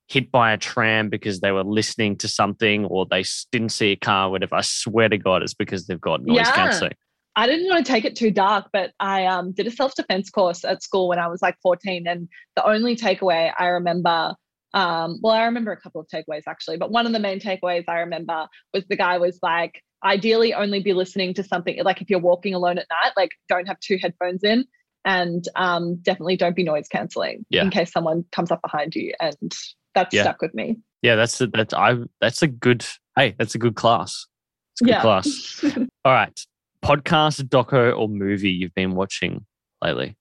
[0.09, 3.97] hit by a tram because they were listening to something or they didn't see a
[3.97, 6.53] car, whatever, I swear to God, it's because they've got noise Yeah.
[6.53, 6.93] cancelling.
[7.39, 10.31] I didn't want to take it too dark, but I um, did a self defense
[10.31, 12.07] course at school when I was like 14.
[12.07, 14.35] And the only takeaway I remember,
[14.73, 17.85] um, well, I remember a couple of takeaways actually, but one of the main takeaways
[17.89, 22.09] I remember was the guy was like, ideally only be listening to something like if
[22.09, 24.65] you're walking alone at night, like don't have two headphones in
[25.05, 27.63] and um, definitely don't be noise canceling Yeah.
[27.65, 29.13] in case someone comes up behind you.
[29.21, 29.53] And
[29.97, 30.23] that's Yeah.
[30.23, 30.77] stuck with me.
[31.03, 32.87] Yeah, that's a, that's I that's a good
[33.17, 34.27] hey, that's a good class.
[34.75, 35.01] It's a good Yeah.
[35.03, 35.65] class.
[36.05, 36.39] All right.
[36.85, 39.45] Podcast, doco, or movie you've been watching
[39.83, 40.17] lately?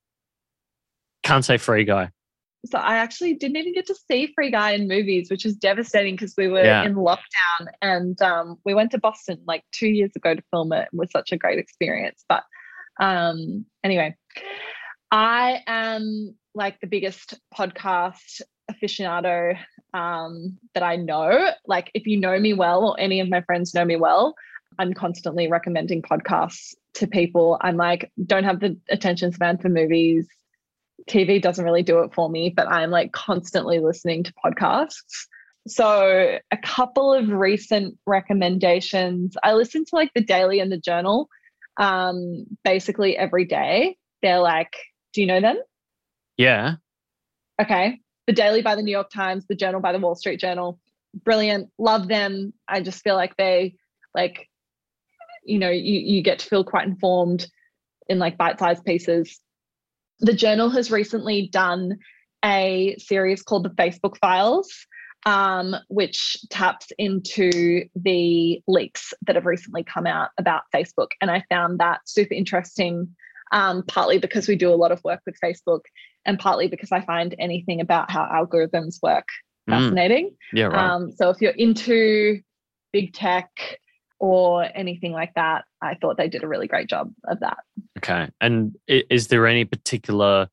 [1.24, 2.10] Can't say free guy.
[2.66, 6.16] So I actually didn't even get to see Free Guy in movies, which is devastating
[6.16, 6.84] because we were Yeah.
[6.84, 10.88] in lockdown and um, we went to Boston like two years ago to film it.
[10.92, 12.26] It was such a great experience.
[12.28, 12.44] But
[13.00, 14.16] um, anyway,
[15.12, 19.58] I am like the biggest podcast aficionado
[19.94, 21.52] um, that I know.
[21.66, 24.36] Like, if you know me well, or any of my friends know me well,
[24.80, 27.58] I'm constantly recommending podcasts to people.
[27.62, 30.28] I'm like, don't have the attention span for movies.
[31.10, 35.28] TV doesn't really do it for me, but I'm like constantly listening to podcasts.
[35.68, 39.36] So, a couple of recent recommendations.
[39.44, 41.28] I listen to like the Daily and the Journal
[41.78, 43.98] um, basically every day.
[44.22, 44.74] They're like,
[45.14, 45.58] do you know them?
[46.38, 46.76] Yeah.
[47.62, 48.00] Okay.
[48.28, 50.80] The Daily by the New York Times, the Journal by the Wall Street Journal.
[51.24, 51.70] Brilliant.
[51.78, 52.54] Love them.
[52.68, 53.76] I just feel like they
[54.14, 54.50] like,
[55.44, 57.48] you know, you, you get to feel quite informed
[58.08, 59.40] in like bite-sized pieces.
[60.20, 62.00] The Journal has recently done
[62.44, 64.72] a series called the Facebook Files,
[65.26, 71.10] um, which taps into the leaks that have recently come out about Facebook.
[71.22, 73.16] And I found that super interesting,
[73.52, 75.82] um, partly because we do a lot of work with Facebook
[76.26, 79.28] and partly because I find anything about how algorithms work
[79.68, 80.36] Mm, fascinating.
[80.54, 80.92] yeah, right.
[80.92, 82.40] Um, so if you're into
[82.94, 83.50] big tech
[84.20, 87.58] or anything like that, I thought they did a really great job of that.
[87.98, 88.30] Okay.
[88.40, 90.50] And is there any particular,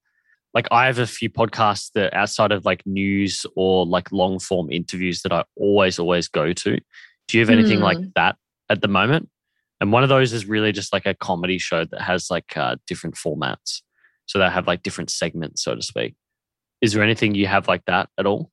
[0.55, 4.73] like, I have a few podcasts that outside of like news or like long form
[4.73, 6.79] interviews that I always, always go to.
[7.29, 8.07] Do you have anything like Hmm.
[8.17, 8.37] that
[8.71, 9.29] at the moment?
[9.83, 12.77] And one of those is really just like a comedy show that has like uh,
[12.87, 13.83] different formats.
[14.27, 16.15] So they have like different segments, so to speak.
[16.81, 18.53] Is there anything you have like that at all?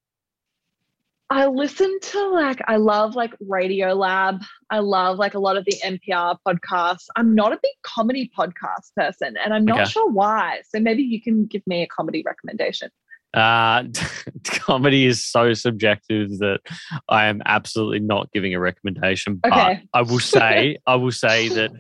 [1.30, 4.44] I listen to like I love like Radiolab.
[4.72, 7.06] I love like a lot of the NPR podcasts.
[7.16, 9.90] I'm not a big comedy podcast person and I'm not Okay.
[9.92, 10.62] sure why.
[10.68, 12.90] So maybe you can give me a comedy recommendation.
[13.34, 13.84] Uh,
[14.44, 16.60] comedy is so subjective that
[17.08, 19.36] I am absolutely not giving a recommendation.
[19.36, 19.84] But Okay.
[19.94, 21.72] I will say, I will say that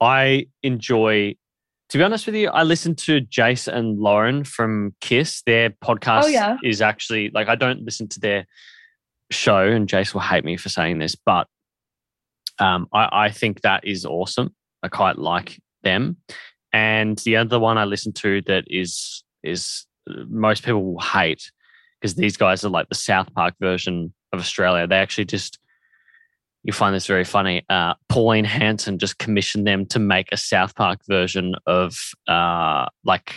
[0.00, 1.36] I enjoy.
[1.90, 5.44] To be honest with you, I listen to Jase and Lauren from KIIS.
[5.46, 6.56] Their podcast Oh, yeah.
[6.64, 8.46] is actually like I don't listen to their
[9.30, 11.46] show, and Jase will hate me for saying this, but
[12.58, 14.52] um, I, I think that is awesome.
[14.82, 16.16] I quite like them.
[16.72, 19.86] And the other one I listen to that is is
[20.28, 21.50] most people will hate
[22.00, 24.86] because these guys are like the South Park version of Australia.
[24.86, 25.58] They actually just
[26.62, 27.64] you find this very funny.
[27.70, 31.96] Uh, Pauline Hanson just commissioned them to make a South Park version of
[32.26, 33.34] uh, like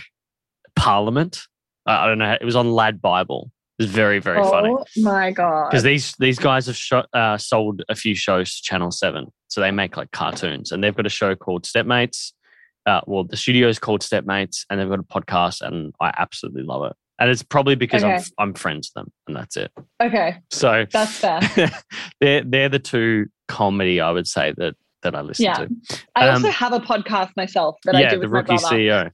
[0.75, 1.41] Parliament.
[1.85, 2.35] I I don't know.
[2.39, 3.51] It was on Lad Bible.
[3.77, 5.69] It was very very oh funny Oh my god.
[5.69, 9.61] because these these guys have sho- uh, sold a few shows to Channel Seven, so
[9.61, 12.33] they make like cartoons, and they've got a show called Stepmates.
[12.85, 16.63] Uh, well, the studio is called Stepmates, and they've got a podcast, and I absolutely
[16.63, 16.93] love it.
[17.19, 19.71] And it's probably because I'm I'm friends with them, and that's it.
[20.01, 21.39] okay, So that's fair.
[22.21, 25.53] they're they're the two comedy I would say that that I listen Yeah.
[25.55, 25.69] to.
[26.15, 28.63] I Um, also have a podcast myself that I yeah, do the with my rookie.
[28.63, 29.11] CEO.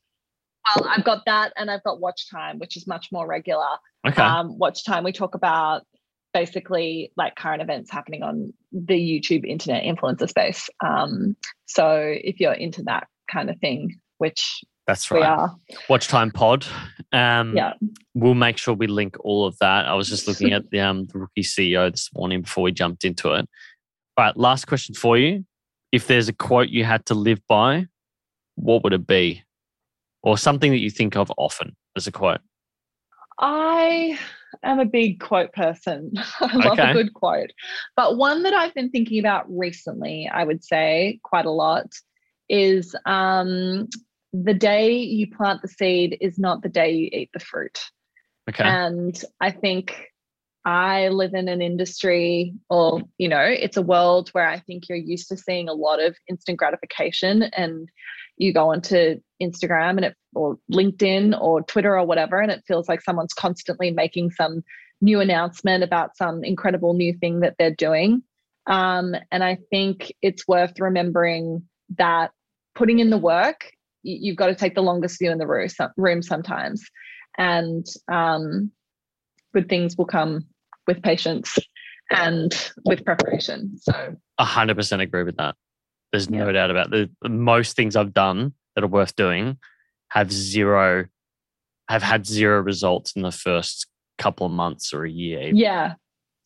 [0.76, 3.68] Well, I've got that and I've got Watch Time, which is much more regular.
[4.08, 5.84] Okay, Um, Watch Time, we talk about
[6.34, 10.70] basically like current events happening on the YouTube internet influencer space.
[10.84, 11.36] Um,
[11.66, 15.20] so if you're into that kind of thing, which that's right.
[15.22, 15.56] we are,
[15.90, 16.66] Watch Time Pod.
[17.12, 17.74] Um, yeah.
[18.14, 19.86] we'll make sure we link all of that.
[19.88, 23.04] I was just looking at the um the rookie CEO this morning before we jumped
[23.06, 23.48] into it.
[24.18, 25.46] All right, last question for you.
[25.92, 27.88] If there's a quote you had to live by,
[28.56, 29.44] what would it be?
[30.24, 32.40] Or something that you think of often as a quote.
[33.40, 34.18] I
[34.64, 36.12] am a big quote person.
[36.40, 36.92] I love Okay.
[36.92, 37.52] a good quote.
[37.96, 41.88] But one that I've been thinking about recently, I would say quite a lot,
[42.50, 43.88] is um,
[44.34, 47.80] the day you plant the seed is not the day you eat the fruit.
[48.50, 48.64] Okay.
[48.64, 50.10] And I think
[50.66, 54.98] I live in an industry, or, you know, it's a world where I think you're
[54.98, 57.44] used to seeing a lot of instant gratification.
[57.44, 57.90] And
[58.38, 62.90] you go onto Instagram and it, or LinkedIn or Twitter or whatever, and it feels
[62.90, 64.64] like someone's constantly making some
[65.02, 68.24] new announcement about some incredible new thing that they're doing.
[68.68, 71.64] Um, and I think it's worth remembering
[71.98, 72.32] that
[72.76, 73.72] putting in the work,
[74.04, 75.68] you, you've got to take the longest view in the room,
[75.98, 76.84] room sometimes
[77.38, 78.72] and um,
[79.54, 80.46] good things will come
[80.88, 81.58] with patience
[82.12, 83.78] and with preparation.
[83.82, 85.56] So A hundred percent agree with that.
[86.12, 86.52] There's no Yeah.
[86.52, 87.10] doubt about it.
[87.22, 89.58] The most things I've done that are worth doing
[90.12, 91.06] have zero
[91.90, 95.42] have had zero results in the first couple of months or a year.
[95.42, 95.58] even.
[95.58, 95.94] yeah,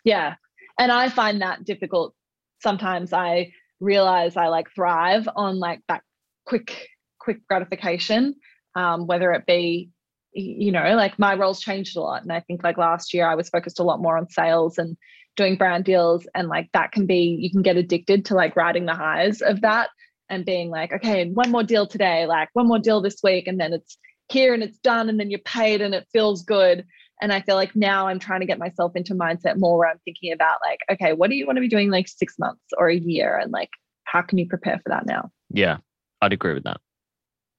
[0.04, 0.36] yeah,
[0.80, 2.14] and I find that difficult.
[2.62, 6.02] Sometimes I realize I like thrive on like that
[6.50, 6.90] quick,
[7.20, 8.36] quick gratification,
[8.76, 9.92] um, whether it be,
[10.34, 12.24] you know, like my roles changed a lot.
[12.24, 14.98] And I think like last year I was focused a lot more on sales and
[15.38, 16.28] doing brand deals.
[16.36, 19.62] And like that can be, you can get addicted to like riding the highs of
[19.62, 19.90] that
[20.30, 23.48] and being like, okay, one more deal today, like one more deal this week.
[23.48, 23.98] And then it's
[24.32, 25.08] here and it's done.
[25.08, 26.84] And then you're paid and it feels good.
[27.22, 30.00] And I feel like now I'm trying to get myself into mindset more where I'm
[30.06, 32.90] thinking about like, okay, what do you want to be doing like six months or
[32.90, 33.38] a year?
[33.38, 33.70] And like,
[34.06, 35.30] how can you prepare for that now?
[35.52, 35.78] Yeah,
[36.22, 36.80] I'd agree with that.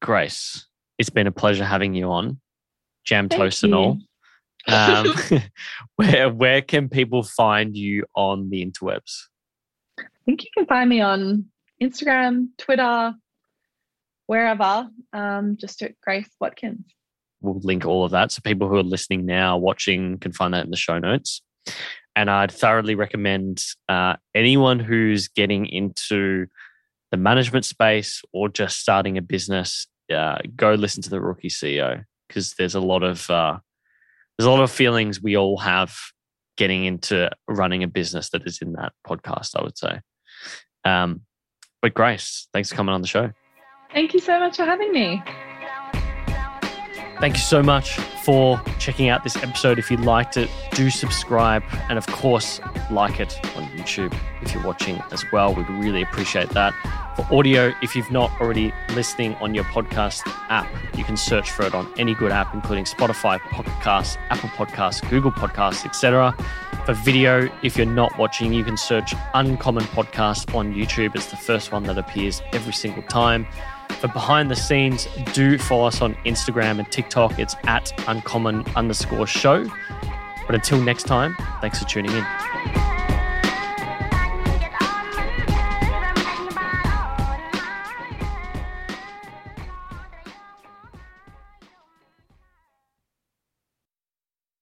[0.02, 0.66] Grace,
[0.98, 2.40] it's been a pleasure having you on.
[3.04, 3.66] Jam Thank toast you.
[3.66, 3.98] and all.
[4.66, 5.14] Um,
[5.96, 9.24] where where can people find you on the interwebs?
[9.98, 11.46] I think you can find me on
[11.82, 13.14] Instagram, Twitter,
[14.26, 16.84] wherever, um, just at Grace Watkins
[17.40, 18.32] we'll link all of that.
[18.32, 21.42] So people who are listening now, watching, can find that in the show notes.
[22.16, 26.46] And I'd thoroughly recommend uh, anyone who's getting into
[27.10, 32.04] the management space or just starting a business, uh, go listen to the Rookie CEO
[32.28, 33.58] because there's a lot of uh,
[34.38, 35.94] there's a lot of feelings we all have
[36.56, 39.58] getting into running a business that is in that podcast.
[39.58, 40.00] I would say.
[40.84, 41.22] Um,
[41.82, 43.30] but Grace, thanks for coming on the show.
[43.92, 45.22] Thank you so much for having me.
[47.20, 49.78] Thank you so much for checking out this episode.
[49.78, 52.60] If you liked it, do subscribe and, of course,
[52.90, 55.54] like it on YouTube if you're watching as well.
[55.54, 56.72] We'd really appreciate that.
[57.16, 60.66] For audio, if you've not already listening on your podcast app,
[60.96, 65.30] you can search for it on any good app, including Spotify, Podcasts, Apple Podcasts, Google
[65.30, 66.34] Podcasts, etc.
[66.86, 71.14] For video, if you're not watching, you can search Uncommon Podcast on YouTube.
[71.14, 73.46] It's the first one that appears every single time.
[74.00, 77.38] For behind the scenes, do follow us on Instagram and TikTok.
[77.38, 79.70] It's at uncommon underscore show.
[80.46, 83.09] But until next time, thanks for tuning in.